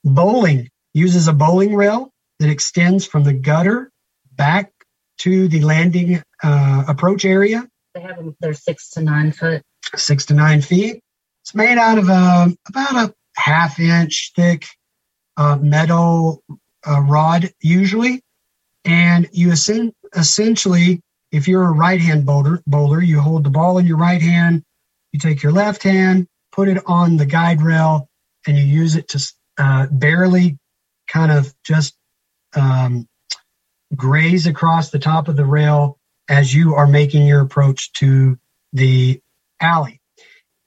[0.04, 3.90] bowling uses a bowling rail that extends from the gutter
[4.32, 4.72] back
[5.18, 8.36] to the landing uh, approach area They have them.
[8.40, 9.62] They're six to nine foot.
[9.94, 11.00] six to nine feet
[11.42, 14.64] it's made out of a, about a half inch thick
[15.36, 16.42] uh, metal
[16.86, 18.22] uh, rod usually.
[18.84, 23.78] And you essen- essentially if you're a right hand bowler bowler you hold the ball
[23.78, 24.62] in your right hand
[25.12, 28.08] you take your left hand put it on the guide rail
[28.46, 30.58] and you use it to uh, barely
[31.08, 31.96] kind of just
[32.54, 33.08] um,
[33.94, 38.38] graze across the top of the rail as you are making your approach to
[38.72, 39.20] the
[39.60, 40.00] alley.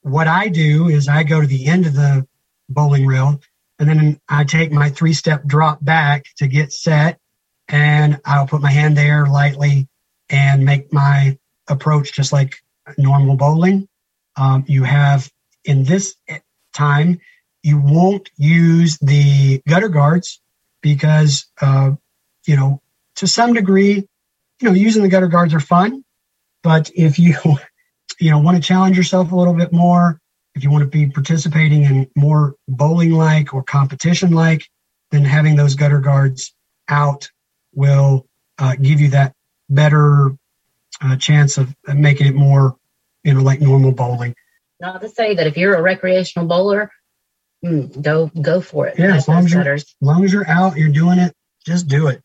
[0.02, 2.28] What I do is I go to the end of the
[2.70, 3.42] bowling rail
[3.80, 7.20] and then I take my three step drop back to get set
[7.68, 9.88] and I'll put my hand there lightly
[10.30, 12.56] and make my approach just like
[12.98, 13.88] normal bowling.
[14.38, 15.30] Um, you have
[15.64, 16.16] in this
[16.74, 17.20] time,
[17.64, 20.42] you won't use the gutter guards
[20.82, 21.92] because, uh,
[22.46, 22.82] you know,
[23.16, 24.08] to some degree,
[24.62, 26.04] you know, using the gutter guards are fun,
[26.64, 27.36] but if you
[28.20, 30.20] you know want to challenge yourself a little bit more
[30.56, 34.68] if you want to be participating in more bowling like or competition like
[35.12, 36.54] then having those gutter guards
[36.90, 37.30] out
[37.74, 38.26] will
[38.58, 39.34] uh, give you that
[39.70, 40.32] better
[41.02, 42.76] uh, chance of making it more
[43.24, 44.34] you know like normal bowling
[44.80, 46.90] Not to say that if you're a recreational bowler,
[47.66, 48.98] mm, go go for it.
[48.98, 49.84] Yeah, as long as you're- gutters.
[49.84, 51.34] as long as you're out you're doing it
[51.66, 52.22] just do it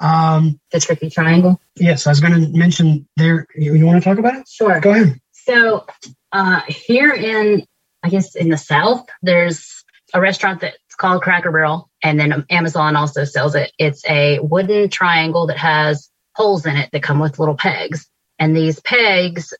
[0.00, 1.60] um the tricky triangle.
[1.76, 4.78] yes i was going to mention there you, you want to talk about it Sure.
[4.80, 5.86] go ahead So
[6.30, 7.64] uh, here in,
[8.02, 9.82] I guess in the South, there's
[10.12, 13.72] a restaurant that's called Cracker Barrel, and then Amazon also sells it.
[13.78, 18.06] It's a wooden triangle that has holes in it that come with little pegs,
[18.38, 19.54] and these pegs,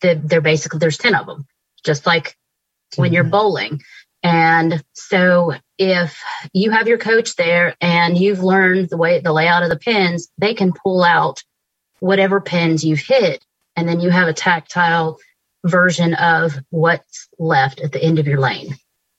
[0.00, 1.46] they're basically there's ten of them,
[1.84, 2.36] just like
[2.96, 3.80] when you're bowling.
[4.24, 6.20] And so if
[6.52, 10.28] you have your coach there and you've learned the way the layout of the pins,
[10.38, 11.42] they can pull out
[12.00, 13.44] whatever pins you've hit.
[13.76, 15.18] And then you have a tactile
[15.64, 18.76] version of what's left at the end of your lane.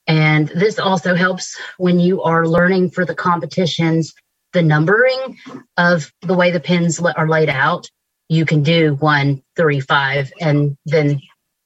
[0.08, 4.14] And this also helps when you are learning for the competitions,
[4.53, 5.38] the numbering
[5.78, 7.89] of the way the pins are laid out.
[8.30, 11.22] You can do one, three, five, and then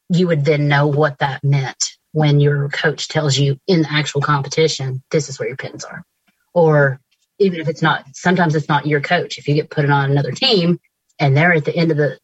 [0.09, 4.21] you would then know what that meant when your coach tells you in the actual
[4.21, 6.03] competition, this is where your pins are.
[6.53, 6.99] Or
[7.37, 9.37] even if it's not, sometimes it's not your coach.
[9.37, 10.79] If you get put on another team
[11.19, 12.17] and they're at the end of the,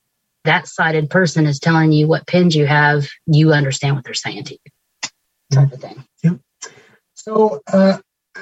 [0.46, 4.46] that sided person is telling you what pins you have, you understand what they're saying
[4.46, 5.10] to you.
[5.52, 6.04] Type of thing.
[6.24, 6.40] Yep.
[7.14, 7.98] So uh,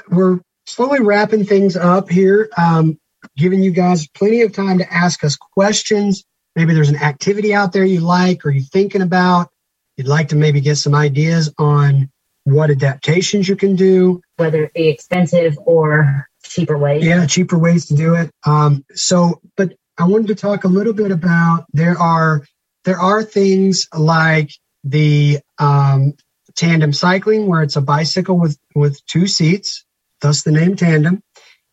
[0.09, 2.99] we're slowly wrapping things up here, um,
[3.35, 6.23] giving you guys plenty of time to ask us questions.
[6.55, 9.49] Maybe there's an activity out there you like or you're thinking about
[9.97, 12.09] you'd like to maybe get some ideas on
[12.45, 17.05] what adaptations you can do, whether it be expensive or cheaper ways.
[17.05, 18.31] Yeah, cheaper ways to do it.
[18.45, 22.43] Um, so, but I wanted to talk a little bit about there are
[22.83, 24.51] there are things like
[24.83, 26.13] the um,
[26.55, 29.85] tandem cycling where it's a bicycle with with two seats,
[30.21, 31.21] thus the name tandem,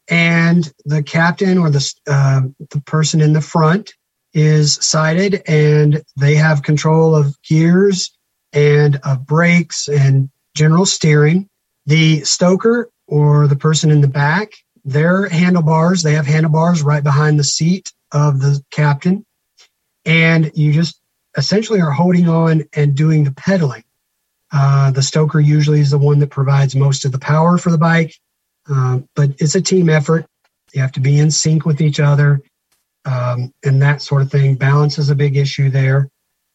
[0.08, 3.94] and the captain or the uh, the person in the front
[4.34, 8.16] is sighted and they have control of gears
[8.52, 11.48] and of brakes and general steering.
[11.86, 14.52] The stoker or the person in the back,
[14.84, 19.24] their handlebars, they have handlebars right behind the seat of the captain.
[20.04, 21.00] And you just
[21.36, 23.84] essentially are holding on and doing the pedaling.
[24.52, 27.78] Uh, the stoker usually is the one that provides most of the power for the
[27.78, 28.14] bike,
[28.68, 30.26] uh, but it's a team effort.
[30.72, 32.42] You have to be in sync with each other
[33.04, 34.56] um, and that sort of thing.
[34.56, 36.10] Balance is a big issue there.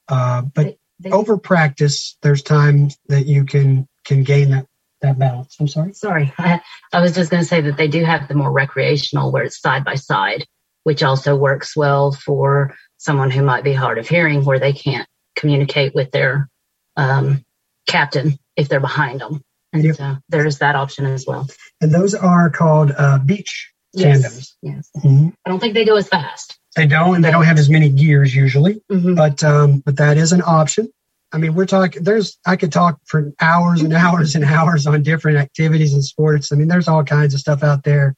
[0.07, 4.67] Uh, but they, over practice, there's times that you can can gain that
[5.01, 5.55] that balance.
[5.59, 5.93] I'm sorry.
[5.93, 6.61] Sorry, I,
[6.93, 9.59] I was just going to say that they do have the more recreational where it's
[9.59, 10.45] side by side,
[10.85, 15.07] which also works well for someone who might be hard of hearing, where they can't
[15.35, 16.47] communicate with their
[16.95, 17.43] um,
[17.87, 19.41] captain if they're behind them.
[19.73, 19.95] And yep.
[19.95, 21.47] so there's that option as well.
[21.81, 24.55] And those are called uh, beach tandems.
[24.61, 24.89] Yes.
[24.97, 25.29] Mm-hmm.
[25.45, 26.57] I don't think they go as fast.
[26.75, 28.81] They don't, and they don't have as many gears usually.
[28.91, 29.15] Mm-hmm.
[29.15, 30.89] But um, but that is an option.
[31.31, 32.03] I mean, we're talking.
[32.03, 36.51] There's I could talk for hours and hours and hours on different activities and sports.
[36.51, 38.15] I mean, there's all kinds of stuff out there.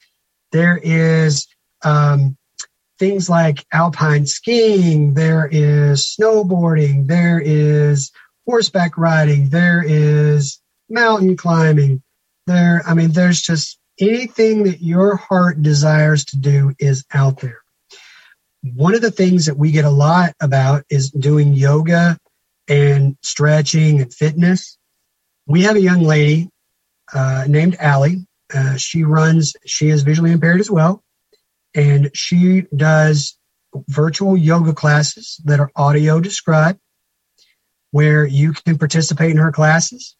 [0.51, 1.47] There is
[1.83, 2.37] um,
[2.99, 5.13] things like alpine skiing.
[5.13, 7.07] There is snowboarding.
[7.07, 8.11] There is
[8.45, 9.49] horseback riding.
[9.49, 12.01] There is mountain climbing.
[12.47, 17.59] There, I mean, there's just anything that your heart desires to do is out there.
[18.61, 22.17] One of the things that we get a lot about is doing yoga
[22.67, 24.77] and stretching and fitness.
[25.45, 26.49] We have a young lady
[27.13, 28.25] uh, named Allie.
[28.53, 31.03] Uh, she runs, she is visually impaired as well.
[31.77, 33.37] And she does
[33.87, 36.79] virtual yoga classes that are audio described
[37.91, 40.15] where you can participate in her classes.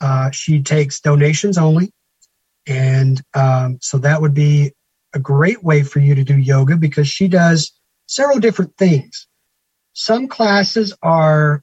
[0.00, 1.92] Uh, she takes donations only.
[2.66, 4.72] And um, so that would be
[5.12, 7.72] a great way for you to do yoga because she does
[8.06, 9.26] several different things.
[9.94, 11.62] Some classes are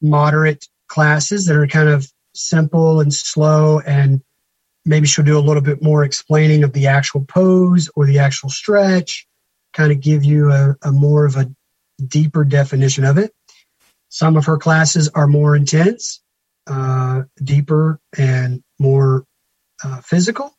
[0.00, 4.22] moderate classes that are kind of simple and slow and
[4.84, 8.50] maybe she'll do a little bit more explaining of the actual pose or the actual
[8.50, 9.26] stretch
[9.72, 11.50] kind of give you a, a, more of a
[12.06, 13.32] deeper definition of it
[14.08, 16.20] some of her classes are more intense
[16.68, 19.24] uh, deeper and more
[19.82, 20.56] uh, physical.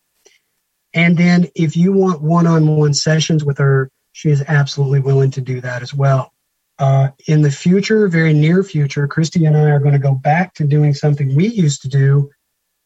[0.94, 5.32] And then if you want one on one sessions with her, she is absolutely willing
[5.32, 6.32] to do that as well.
[6.80, 10.54] Uh, in the future, very near future, Christy and I are going to go back
[10.56, 12.30] to doing something we used to do,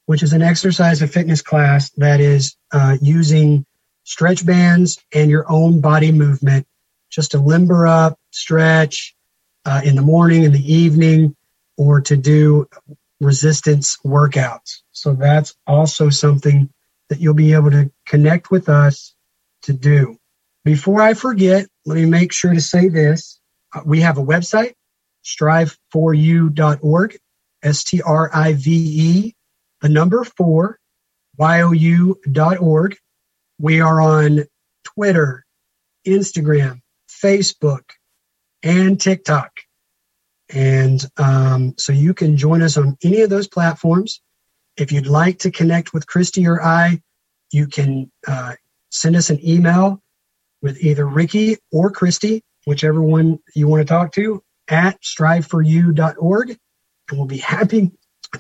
[0.09, 3.63] which is an exercise and fitness class that is uh, using
[4.05, 6.65] stretch bands and your own body movement
[7.11, 9.15] just to limber up, stretch
[9.65, 11.35] uh, in the morning, in the evening,
[11.77, 12.67] or to do
[13.21, 14.79] resistance workouts.
[14.93, 16.71] So that's also something
[17.09, 19.13] that you'll be able to connect with us
[19.61, 20.17] to do.
[20.65, 23.39] Before I forget, let me make sure to say this.
[23.71, 24.73] Uh, we have a website,
[25.23, 27.19] strive4u.org,
[27.61, 29.35] S T R I V E,
[29.81, 30.79] the number four,
[31.37, 32.97] Y-O-U.org.
[33.59, 34.45] We are on
[34.83, 35.45] Twitter,
[36.05, 37.83] Instagram, Facebook,
[38.63, 39.51] and TikTok.
[40.53, 44.21] And um, so you can join us on any of those platforms.
[44.77, 47.01] If you'd like to connect with Christy or I,
[47.51, 48.55] you can uh,
[48.89, 50.01] send us an email
[50.61, 56.49] with either Ricky or Christy, whichever one you want to talk to, at striveforyou.org.
[56.49, 57.91] And we'll be happy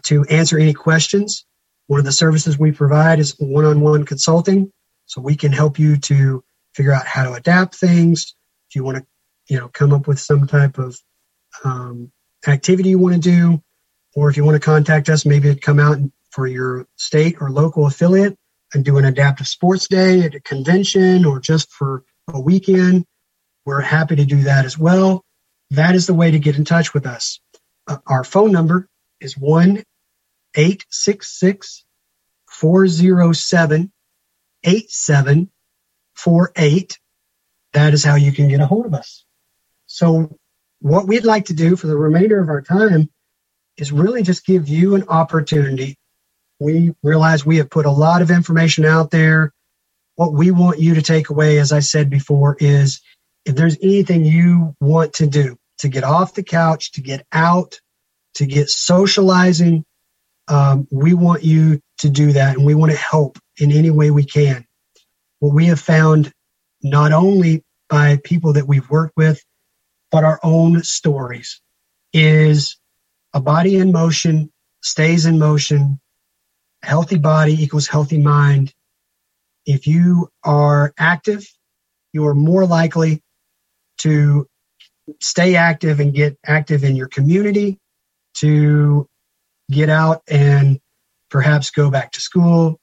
[0.03, 1.45] to answer any questions.
[1.87, 4.71] One of the services we provide is one on one consulting.
[5.05, 8.35] So we can help you to figure out how to adapt things.
[8.69, 9.05] If you want to,
[9.47, 10.99] you know, come up with some type of
[11.63, 12.11] um,
[12.47, 13.63] activity you want to do,
[14.15, 15.97] or if you want to contact us, maybe come out
[16.31, 18.37] for your state or local affiliate
[18.73, 23.05] and do an adaptive sports day at a convention or just for a weekend.
[23.65, 25.25] We're happy to do that as well.
[25.71, 27.39] That is the way to get in touch with us.
[27.87, 28.87] Uh, our phone number
[29.21, 29.83] is 1
[30.55, 31.85] 866
[32.49, 33.91] 407
[34.63, 36.99] 8748.
[37.73, 39.25] That is how you can get a hold of us.
[39.85, 40.37] So,
[40.81, 43.09] what we'd like to do for the remainder of our time
[43.77, 45.97] is really just give you an opportunity.
[46.59, 49.53] We realize we have put a lot of information out there.
[50.15, 53.01] What we want you to take away, as I said before, is
[53.45, 57.79] if there's anything you want to do to get off the couch, to get out,
[58.35, 59.85] to get socializing,
[60.47, 64.11] um, we want you to do that and we want to help in any way
[64.11, 64.65] we can.
[65.39, 66.31] What we have found,
[66.81, 69.43] not only by people that we've worked with,
[70.11, 71.61] but our own stories,
[72.13, 72.77] is
[73.33, 74.51] a body in motion
[74.81, 75.99] stays in motion.
[76.81, 78.73] Healthy body equals healthy mind.
[79.65, 81.45] If you are active,
[82.13, 83.21] you are more likely
[83.99, 84.47] to
[85.19, 87.78] stay active and get active in your community,
[88.39, 89.07] to
[89.71, 90.79] get out and
[91.29, 92.79] perhaps go back to school,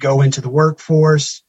[0.00, 1.42] go into the workforce,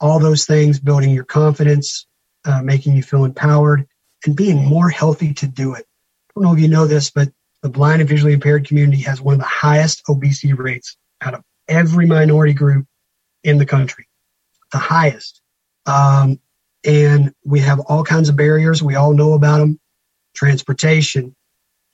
[0.00, 2.06] all those things, building your confidence,
[2.44, 3.86] uh, making you feel empowered,
[4.24, 5.84] and being more healthy to do it.
[5.84, 7.28] I don't know if you know this, but
[7.62, 11.42] the blind and visually impaired community has one of the highest obesity rates out of
[11.68, 12.86] every minority group
[13.42, 14.06] in the country,
[14.72, 15.40] the highest.
[15.86, 16.40] Um,
[16.84, 18.82] and we have all kinds of barriers.
[18.82, 19.80] We all know about them
[20.34, 21.34] transportation,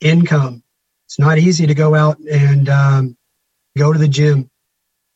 [0.01, 0.63] income.
[1.05, 3.17] It's not easy to go out and um,
[3.77, 4.49] go to the gym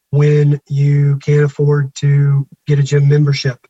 [0.10, 3.66] when you can't afford to get a gym membership.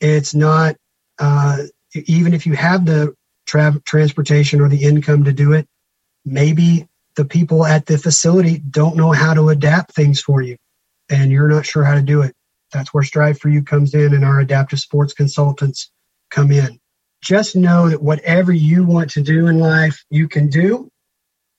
[0.00, 0.76] It's not,
[1.18, 1.58] uh,
[1.94, 3.14] even if you have the
[3.46, 5.66] tra- transportation or the income to do it,
[6.24, 10.56] maybe the people at the facility don't know how to adapt things for you
[11.08, 12.34] and you're not sure how to do it.
[12.72, 15.90] That's where Strive for You comes in and our adaptive sports consultants
[16.30, 16.78] come in.
[17.22, 20.90] Just know that whatever you want to do in life, you can do.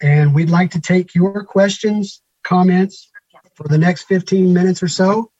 [0.01, 3.09] And we'd like to take your questions, comments
[3.55, 5.31] for the next 15 minutes or so.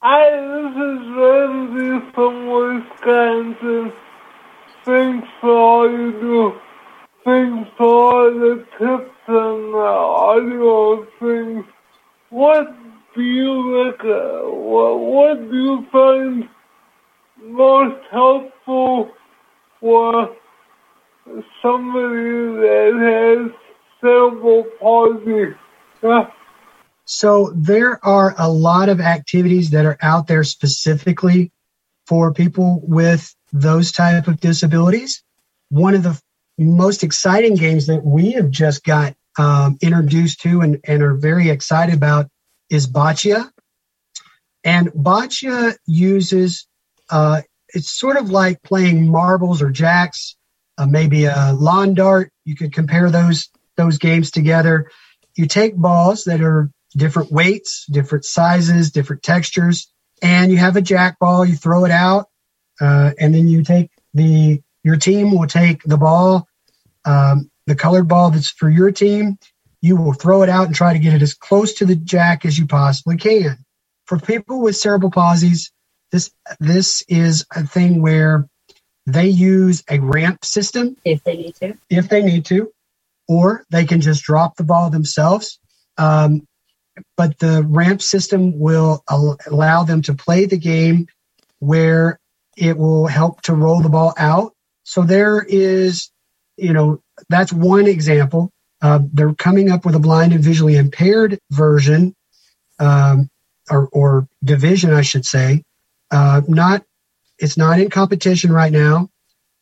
[0.00, 3.92] Hi, this is Randy from Wisconsin.
[4.84, 6.60] Thanks for all you do.
[7.24, 11.64] Thanks for all the tips and the audio things.
[12.30, 12.74] What
[13.14, 14.00] do you like?
[14.00, 16.48] Uh, what, what do you find
[17.40, 19.12] most helpful
[19.78, 20.34] for
[21.62, 23.61] somebody that has
[27.04, 31.52] So there are a lot of activities that are out there specifically
[32.06, 35.22] for people with those type of disabilities.
[35.68, 36.20] One of the
[36.58, 41.48] most exciting games that we have just got um, introduced to and, and are very
[41.48, 42.28] excited about
[42.70, 43.50] is Boccia.
[44.64, 46.66] And Boccia uses,
[47.10, 50.36] uh, it's sort of like playing marbles or jacks,
[50.78, 52.30] uh, maybe a lawn dart.
[52.44, 54.90] You could compare those those games together.
[55.36, 59.90] You take balls that are different weights, different sizes, different textures,
[60.22, 61.44] and you have a jack ball.
[61.44, 62.26] You throw it out,
[62.80, 66.48] uh, and then you take the your team will take the ball,
[67.04, 69.38] um, the colored ball that's for your team.
[69.80, 72.44] You will throw it out and try to get it as close to the jack
[72.44, 73.58] as you possibly can.
[74.06, 75.70] For people with cerebral palsies,
[76.12, 78.48] this this is a thing where
[79.06, 81.76] they use a ramp system if they need to.
[81.90, 82.72] If they need to,
[83.28, 85.58] or they can just drop the ball themselves.
[85.98, 86.46] Um,
[87.16, 89.02] but the ramp system will
[89.46, 91.06] allow them to play the game
[91.58, 92.18] where
[92.56, 94.52] it will help to roll the ball out.
[94.84, 96.10] So there is,
[96.56, 98.50] you know, that's one example.
[98.80, 102.14] Uh, they're coming up with a blind and visually impaired version,
[102.78, 103.28] um,
[103.70, 105.62] or, or, division, I should say.
[106.10, 106.82] Uh, not,
[107.38, 109.08] it's not in competition right now,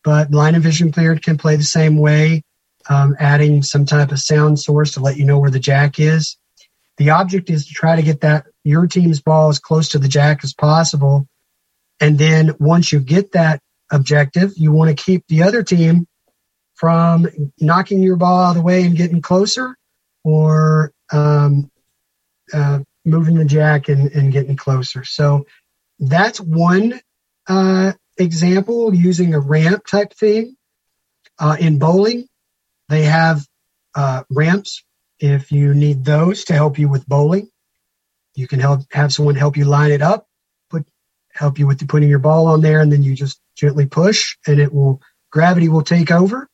[0.02, 2.42] but blind and vision impaired can play the same way,
[2.88, 6.36] um, adding some type of sound source to let you know where the jack is.
[6.96, 10.08] The object is to try to get that your team's ball as close to the
[10.08, 11.26] jack as possible
[12.00, 13.60] and then once you get that
[13.92, 16.06] objective, you want to keep the other team
[16.74, 17.28] from
[17.60, 19.76] knocking your ball out of the way and getting closer
[20.24, 21.70] or um,
[22.54, 25.04] uh, moving the jack and, and getting closer.
[25.04, 25.46] So
[25.98, 27.00] that's one
[27.46, 30.56] uh, example using a ramp type thing.
[31.38, 32.28] Uh, in bowling,
[32.90, 33.46] they have
[33.94, 34.84] uh, ramps
[35.18, 37.48] if you need those to help you with bowling.
[38.34, 40.26] You can help have someone help you line it up,
[40.68, 40.86] put
[41.32, 44.60] help you with putting your ball on there, and then you just gently push, and
[44.60, 46.48] it will gravity will take over.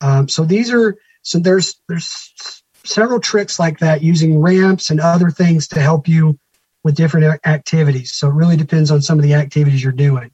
[0.00, 5.30] Um, so these are so there's there's several tricks like that using ramps and other
[5.30, 6.38] things to help you
[6.84, 8.12] with different activities.
[8.12, 10.30] So it really depends on some of the activities you're doing.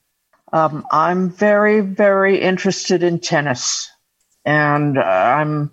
[0.52, 3.88] Um, I'm very, very interested in tennis,
[4.50, 5.70] and uh, I'm.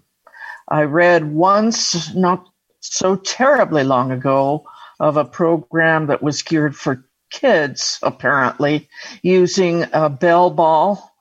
[0.69, 2.45] I read once, not
[2.82, 4.67] so terribly long ago,
[4.99, 8.88] of a program that was geared for kids, apparently,
[9.23, 11.11] using a bell ball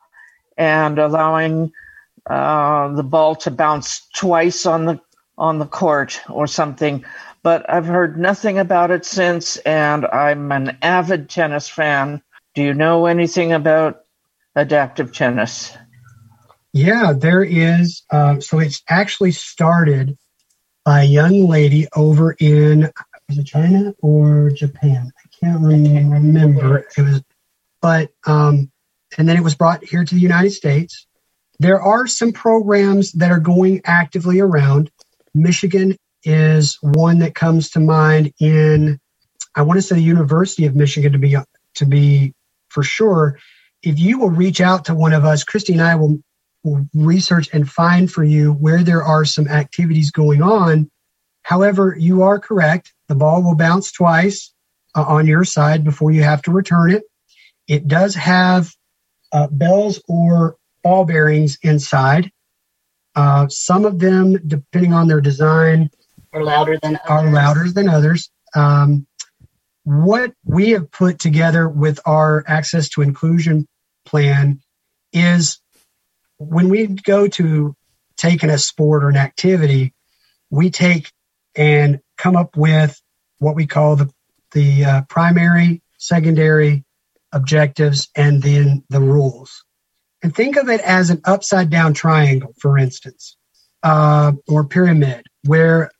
[0.58, 1.72] and allowing
[2.28, 5.00] uh, the ball to bounce twice on the
[5.38, 7.04] on the court or something.
[7.42, 12.20] But I've heard nothing about it since, and I'm an avid tennis fan.
[12.54, 14.04] Do you know anything about
[14.56, 15.76] adaptive tennis?
[16.76, 18.04] Yeah, there is.
[18.10, 20.18] Uh, so it's actually started
[20.84, 22.90] by a young lady over in
[23.28, 25.10] was it China or Japan?
[25.18, 26.86] I can't remember.
[26.98, 27.22] It was,
[27.80, 28.70] but um,
[29.16, 31.06] and then it was brought here to the United States.
[31.58, 34.90] There are some programs that are going actively around.
[35.34, 39.00] Michigan is one that comes to mind in
[39.54, 41.36] I want to say the University of Michigan to be
[41.76, 42.34] to be
[42.68, 43.38] for sure.
[43.82, 46.18] If you will reach out to one of us, Christy and I will
[46.94, 50.90] research and find for you where there are some activities going on.
[51.42, 52.92] However, you are correct.
[53.08, 54.52] The ball will bounce twice
[54.94, 57.04] uh, on your side before you have to return it.
[57.68, 58.72] It does have
[59.32, 62.30] uh, bells or ball bearings inside.
[63.14, 65.90] Uh, some of them, depending on their design,
[66.32, 67.10] are louder than others.
[67.10, 68.30] are louder than others.
[68.54, 69.06] Um,
[69.84, 73.66] what we have put together with our access to inclusion
[74.04, 74.60] plan
[75.12, 75.60] is
[76.38, 77.74] when we go to
[78.16, 79.94] taking a sport or an activity,
[80.50, 81.12] we take
[81.54, 83.00] and come up with
[83.38, 84.10] what we call the
[84.52, 86.84] the uh, primary, secondary
[87.32, 89.64] objectives, and then the rules
[90.22, 93.36] and think of it as an upside down triangle, for instance,
[93.82, 95.90] uh, or pyramid, where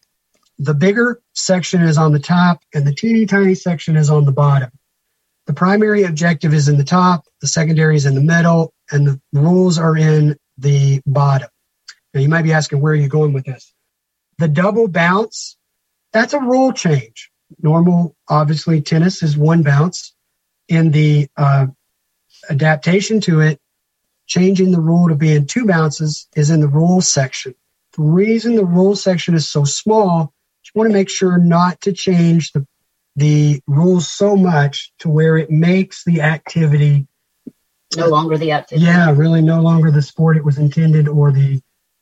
[0.59, 4.32] the bigger section is on the top and the teeny tiny section is on the
[4.32, 4.70] bottom.
[5.47, 9.20] The primary objective is in the top, the secondary is in the middle, and the
[9.32, 11.49] rules are in the bottom.
[12.14, 13.72] Now, you might be asking, where are you going with this?
[14.39, 15.57] The double bounce,
[16.12, 17.30] that's a rule change.
[17.62, 20.14] Normal, obviously, tennis is one bounce.
[20.68, 21.66] In the uh,
[22.51, 23.61] adaptation to it,
[24.26, 27.55] changing the rule to being two bounces is in the rules section.
[27.97, 30.34] The reason the rules section is so small,
[30.74, 32.66] you want to make sure not to change the,
[33.14, 37.07] the rules so much to where it makes the activity
[37.97, 38.87] no longer the activity.
[38.87, 41.61] Yeah, really no longer the sport it was intended or the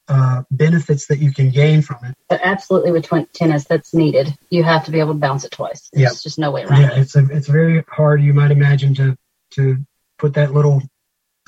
[0.08, 2.14] uh, benefits that you can gain from it.
[2.28, 4.34] But absolutely, with tennis, that's needed.
[4.50, 5.88] You have to be able to bounce it twice.
[5.92, 6.22] There's yep.
[6.22, 6.98] just no way around yeah, it.
[6.98, 8.22] it's a, it's very hard.
[8.22, 9.16] You might imagine to
[9.52, 9.78] to
[10.18, 10.82] put that little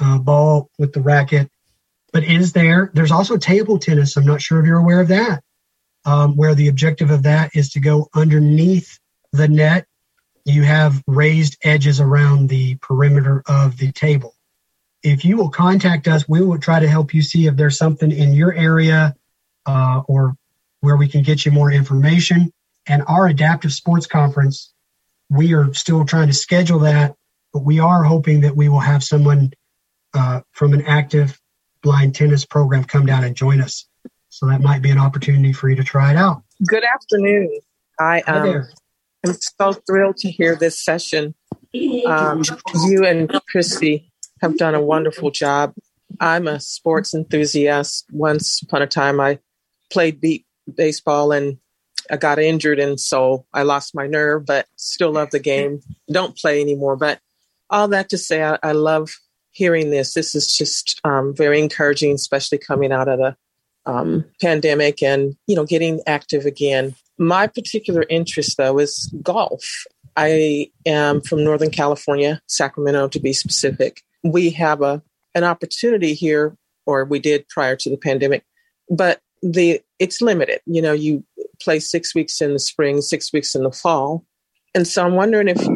[0.01, 1.51] uh, ball with the racket.
[2.13, 2.91] But is there?
[2.95, 4.17] There's also table tennis.
[4.17, 5.43] I'm not sure if you're aware of that,
[6.05, 8.99] um, where the objective of that is to go underneath
[9.33, 9.87] the net.
[10.45, 14.36] You have raised edges around the perimeter of the table.
[15.03, 18.11] If you will contact us, we will try to help you see if there's something
[18.11, 19.15] in your area
[19.67, 20.37] uh, or
[20.81, 22.53] where we can get you more information.
[22.87, 24.73] And our adaptive sports conference,
[25.29, 27.15] we are still trying to schedule that,
[27.53, 29.53] but we are hoping that we will have someone
[30.15, 31.41] uh, from an active
[31.83, 33.87] blind tennis program come down and join us.
[34.29, 36.43] So that might be an opportunity for you to try it out.
[36.67, 37.59] Good afternoon.
[37.99, 38.67] I um,
[39.25, 41.35] am so thrilled to hear this session.
[42.07, 42.43] Um,
[42.87, 44.11] you and Christy
[44.49, 45.75] have done a wonderful job.
[46.21, 48.07] I'm a sports enthusiast.
[48.11, 49.39] Once upon a time, I
[49.91, 51.59] played beep baseball and
[52.11, 55.81] I got injured, and so I lost my nerve, but still love the game.
[56.11, 56.97] Don't play anymore.
[56.97, 57.21] But
[57.69, 59.11] all that to say, I, I love
[59.51, 60.15] hearing this.
[60.15, 63.37] This is just um, very encouraging, especially coming out of the
[63.87, 66.95] um, pandemic and you know getting active again.
[67.19, 69.87] My particular interest, though, is golf.
[70.17, 74.03] I am from Northern California, Sacramento to be specific.
[74.23, 75.03] We have a
[75.35, 76.57] an opportunity here,
[76.87, 78.45] or we did prior to the pandemic,
[78.91, 80.61] but the it's limited.
[80.67, 81.25] You know, you
[81.61, 84.25] play six weeks in the spring, six weeks in the fall,
[84.75, 85.67] and so I'm wondering if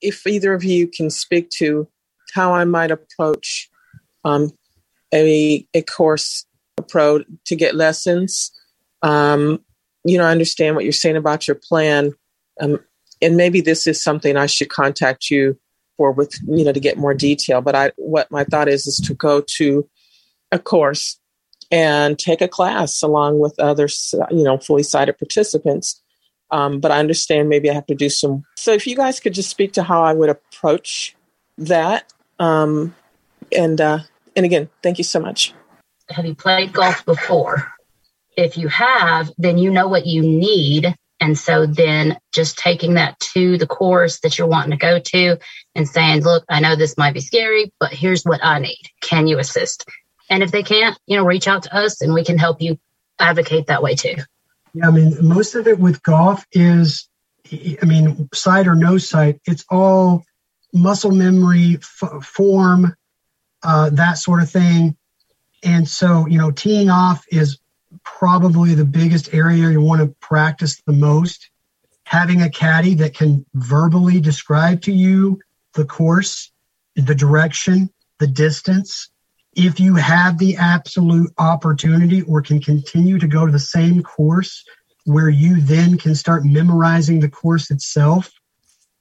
[0.00, 1.88] if either of you can speak to
[2.34, 3.70] how I might approach
[4.24, 4.50] um,
[5.12, 6.46] a a course
[6.88, 8.50] pro to get lessons.
[9.02, 9.60] Um,
[10.04, 12.12] you know, I understand what you're saying about your plan,
[12.60, 12.80] um,
[13.22, 15.58] and maybe this is something I should contact you
[15.96, 17.60] for with you know to get more detail.
[17.60, 19.88] But I what my thought is is to go to
[20.52, 21.18] a course
[21.70, 23.88] and take a class along with other
[24.30, 26.00] you know fully sighted participants.
[26.50, 28.44] Um, but I understand maybe I have to do some.
[28.56, 31.16] So if you guys could just speak to how I would approach
[31.58, 32.94] that, um,
[33.50, 34.00] and uh,
[34.36, 35.52] and again, thank you so much.
[36.10, 37.72] Have you played golf before?
[38.36, 40.94] If you have, then you know what you need
[41.24, 45.38] and so then just taking that to the course that you're wanting to go to
[45.74, 48.82] and saying, look, I know this might be scary, but here's what I need.
[49.00, 49.86] Can you assist?
[50.28, 52.78] And if they can't, you know, reach out to us and we can help you
[53.18, 54.16] advocate that way too.
[54.74, 57.08] Yeah, I mean, most of it with golf is,
[57.50, 60.24] I mean, sight or no sight, it's all
[60.74, 62.94] muscle memory, f- form,
[63.62, 64.94] uh, that sort of thing.
[65.62, 67.58] And so, you know, teeing off is
[68.04, 71.50] probably the biggest area you want to practice the most.
[72.04, 75.40] Having a caddy that can verbally describe to you
[75.72, 76.52] the course,
[76.94, 79.10] the direction, the distance.
[79.56, 84.64] If you have the absolute opportunity or can continue to go to the same course
[85.04, 88.30] where you then can start memorizing the course itself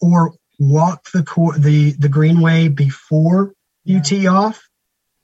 [0.02, 4.68] or walk the cor- the the greenway before you tee off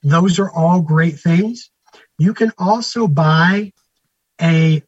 [0.03, 1.69] those are all great things
[2.19, 3.71] you can also buy
[4.39, 4.83] a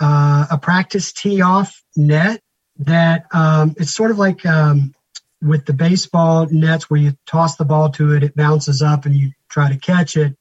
[0.00, 2.40] uh, a practice tee off net
[2.78, 4.94] that um, it's sort of like um,
[5.42, 9.16] with the baseball nets where you toss the ball to it, it bounces up and
[9.16, 10.36] you try to catch it.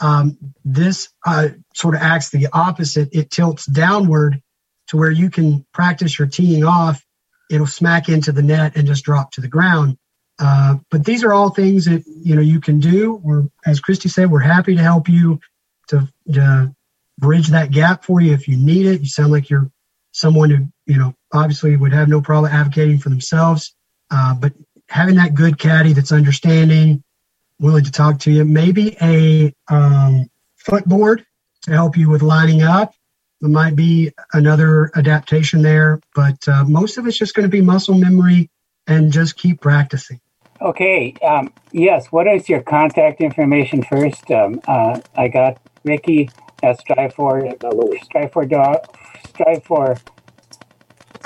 [0.00, 3.10] Um, this uh, sort of acts the opposite.
[3.12, 4.42] It tilts downward
[4.88, 7.04] to where you can practice your teeing off.
[7.50, 9.98] It'll smack into the net and just drop to the ground.
[10.38, 13.14] Uh, but these are all things that you know you can do.
[13.22, 15.40] We're, as Christy said, we're happy to help you
[15.88, 16.74] to, to
[17.18, 19.00] bridge that gap for you if you need it.
[19.00, 19.70] You sound like you're
[20.12, 23.74] someone who, you know, obviously would have no problem advocating for themselves.
[24.10, 24.52] Uh, but
[24.88, 27.02] having that good caddy that's understanding,
[27.60, 31.24] willing to talk to you, maybe a um, footboard
[31.62, 32.94] to help you with lining up.
[33.40, 37.60] There might be another adaptation there, but uh, most of it's just going to be
[37.60, 38.50] muscle memory
[38.86, 40.20] and just keep practicing.
[40.60, 41.14] Okay.
[41.22, 42.10] Um, yes.
[42.10, 44.30] What is your contact information first?
[44.30, 46.28] Um, uh, I got Ricky
[46.62, 47.42] at Strive for
[48.02, 48.78] Strive for Dog
[49.28, 49.96] Strive for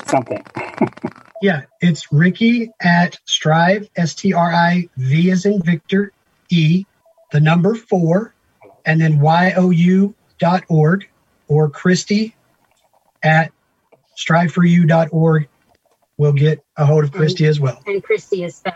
[0.05, 0.45] something.
[1.41, 6.13] yeah, it's Ricky at Strive S T R I V as in Victor
[6.49, 6.85] E
[7.31, 8.33] the number four
[8.85, 11.09] and then Y O U dot org
[11.47, 12.35] or Christy
[13.23, 13.51] at
[14.17, 15.47] striveforyou.org.
[16.17, 17.81] We'll get a hold of Christy as well.
[17.87, 18.75] And Christy is spelled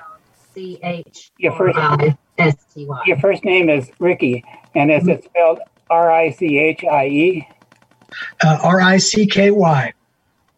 [0.54, 1.78] C H your first
[2.38, 3.02] S T Y.
[3.06, 5.60] Your first name is Ricky, and is it spelled
[5.90, 7.48] R I C H I E?
[8.44, 9.94] Uh, R I C K Y.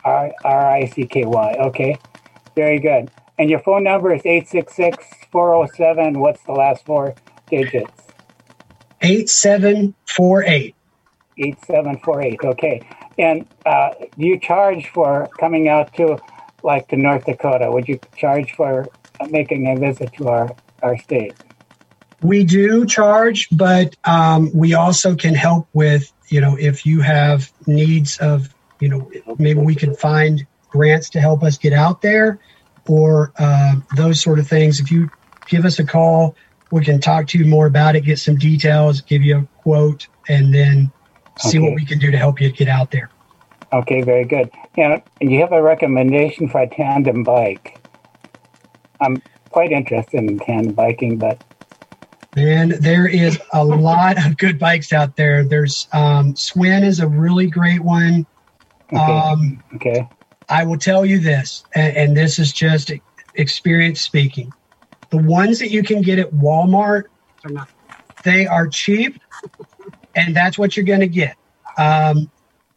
[0.05, 1.55] R I C K Y.
[1.59, 1.97] Okay,
[2.55, 3.11] very good.
[3.39, 6.19] And your phone number is 866 407.
[6.19, 7.13] What's the last four
[7.49, 7.91] digits?
[9.01, 10.75] 8748.
[11.38, 12.39] 8748.
[12.43, 12.89] Okay.
[13.19, 16.17] And uh, do you charge for coming out to
[16.63, 17.71] like to North Dakota?
[17.71, 18.88] Would you charge for
[19.30, 20.49] making a visit to our,
[20.82, 21.34] our state?
[22.22, 27.51] We do charge, but um, we also can help with, you know, if you have
[27.68, 32.39] needs of, you know, maybe we could find grants to help us get out there
[32.88, 34.80] or uh, those sort of things.
[34.80, 35.10] If you
[35.48, 36.35] give us a call,
[36.72, 40.07] we can talk to you more about it, get some details, give you a quote,
[40.27, 40.91] and then
[41.38, 41.60] see okay.
[41.60, 43.10] what we can do to help you get out there.
[43.72, 44.49] Okay, very good.
[44.76, 47.80] And you have a recommendation for a tandem bike.
[49.02, 51.44] I'm quite interested in tandem biking, but
[52.38, 55.43] and there is a lot of good bikes out there.
[55.43, 58.26] There's um, Schwinn is a really great one.
[58.93, 58.97] Okay.
[58.97, 60.07] Um, okay.
[60.49, 62.91] I will tell you this, and, and this is just
[63.35, 64.53] experience speaking.
[65.09, 67.05] The ones that you can get at Walmart,
[68.23, 69.19] they are cheap,
[70.15, 71.35] and that's what you're going to get.
[71.77, 72.30] Um,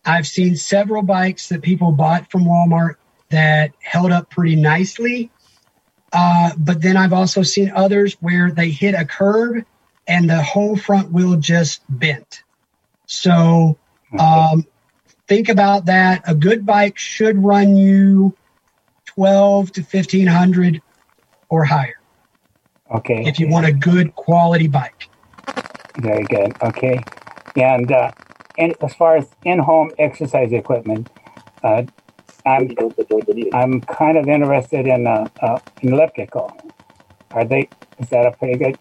[0.07, 2.95] I've seen several bikes that people bought from Walmart
[3.29, 5.31] that held up pretty nicely
[6.13, 9.65] uh, but then I've also seen others where they hit a curb
[10.09, 12.43] and the whole front wheel just bent.
[13.07, 13.79] So
[14.19, 14.67] um,
[15.29, 16.23] think about that.
[16.27, 18.37] A good bike should run you
[19.07, 20.83] 12 to 1500
[21.49, 22.01] or higher.
[22.93, 23.25] Okay.
[23.27, 25.09] If you want a good quality bike.
[25.99, 26.57] Very good.
[26.63, 27.03] Okay.
[27.57, 28.11] And, uh,
[28.59, 31.09] and as far as in home exercise equipment,
[31.63, 31.85] uh,
[32.47, 32.75] I'm,
[33.53, 36.53] I'm kind of interested in uh, uh, an elliptical.
[37.33, 37.69] Are they?
[37.99, 38.79] Is that a pretty good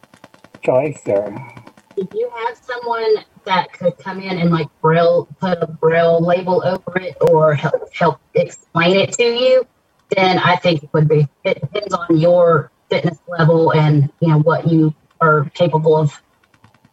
[0.64, 1.64] choice, or?
[1.98, 6.64] If you have someone that could come in and like braille put a braille label
[6.64, 9.68] over it or help help explain it to you,
[10.16, 11.28] then I think it would be.
[11.44, 16.22] It depends on your fitness level and you know what you are capable of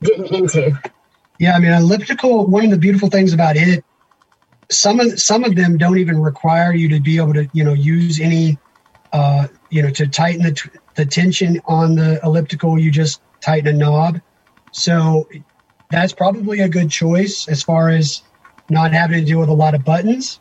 [0.02, 0.78] getting into.
[1.38, 2.47] Yeah, I mean, elliptical.
[2.47, 3.84] One of the beautiful things about it,
[4.70, 7.72] some of some of them don't even require you to be able to, you know,
[7.72, 8.59] use any,
[9.12, 12.78] uh, you know, to tighten the t- the tension on the elliptical.
[12.78, 14.20] You just tighten a knob.
[14.72, 15.28] So
[15.90, 18.22] that's probably a good choice as far as
[18.68, 20.40] not having to deal with a lot of buttons.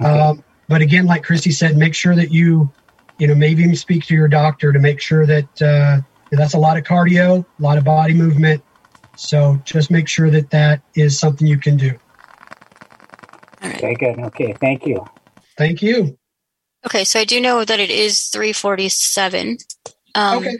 [0.00, 2.70] Um, but again, like Christy said, make sure that you,
[3.18, 6.58] you know, maybe even speak to your doctor to make sure that uh, that's a
[6.58, 8.62] lot of cardio, a lot of body movement.
[9.16, 11.98] So just make sure that that is something you can do.
[13.64, 14.18] Okay, good.
[14.18, 15.04] Okay, thank you.
[15.56, 16.18] Thank you.
[16.84, 19.58] Okay, so I do know that it is 347.
[20.14, 20.56] Um, Okay.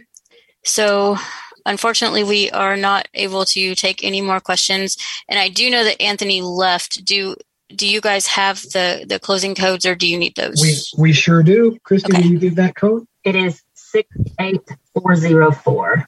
[0.64, 1.16] So
[1.64, 4.97] unfortunately, we are not able to take any more questions.
[5.28, 7.05] And I do know that Anthony left.
[7.05, 7.36] Do
[7.74, 10.60] do you guys have the the closing codes, or do you need those?
[10.97, 11.78] We we sure do.
[11.85, 13.06] Christy, will you give that code?
[13.24, 14.09] It is six
[14.40, 14.62] eight
[14.94, 16.05] four zero four.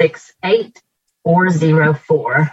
[0.00, 0.80] Six eight
[1.22, 2.50] four zero four.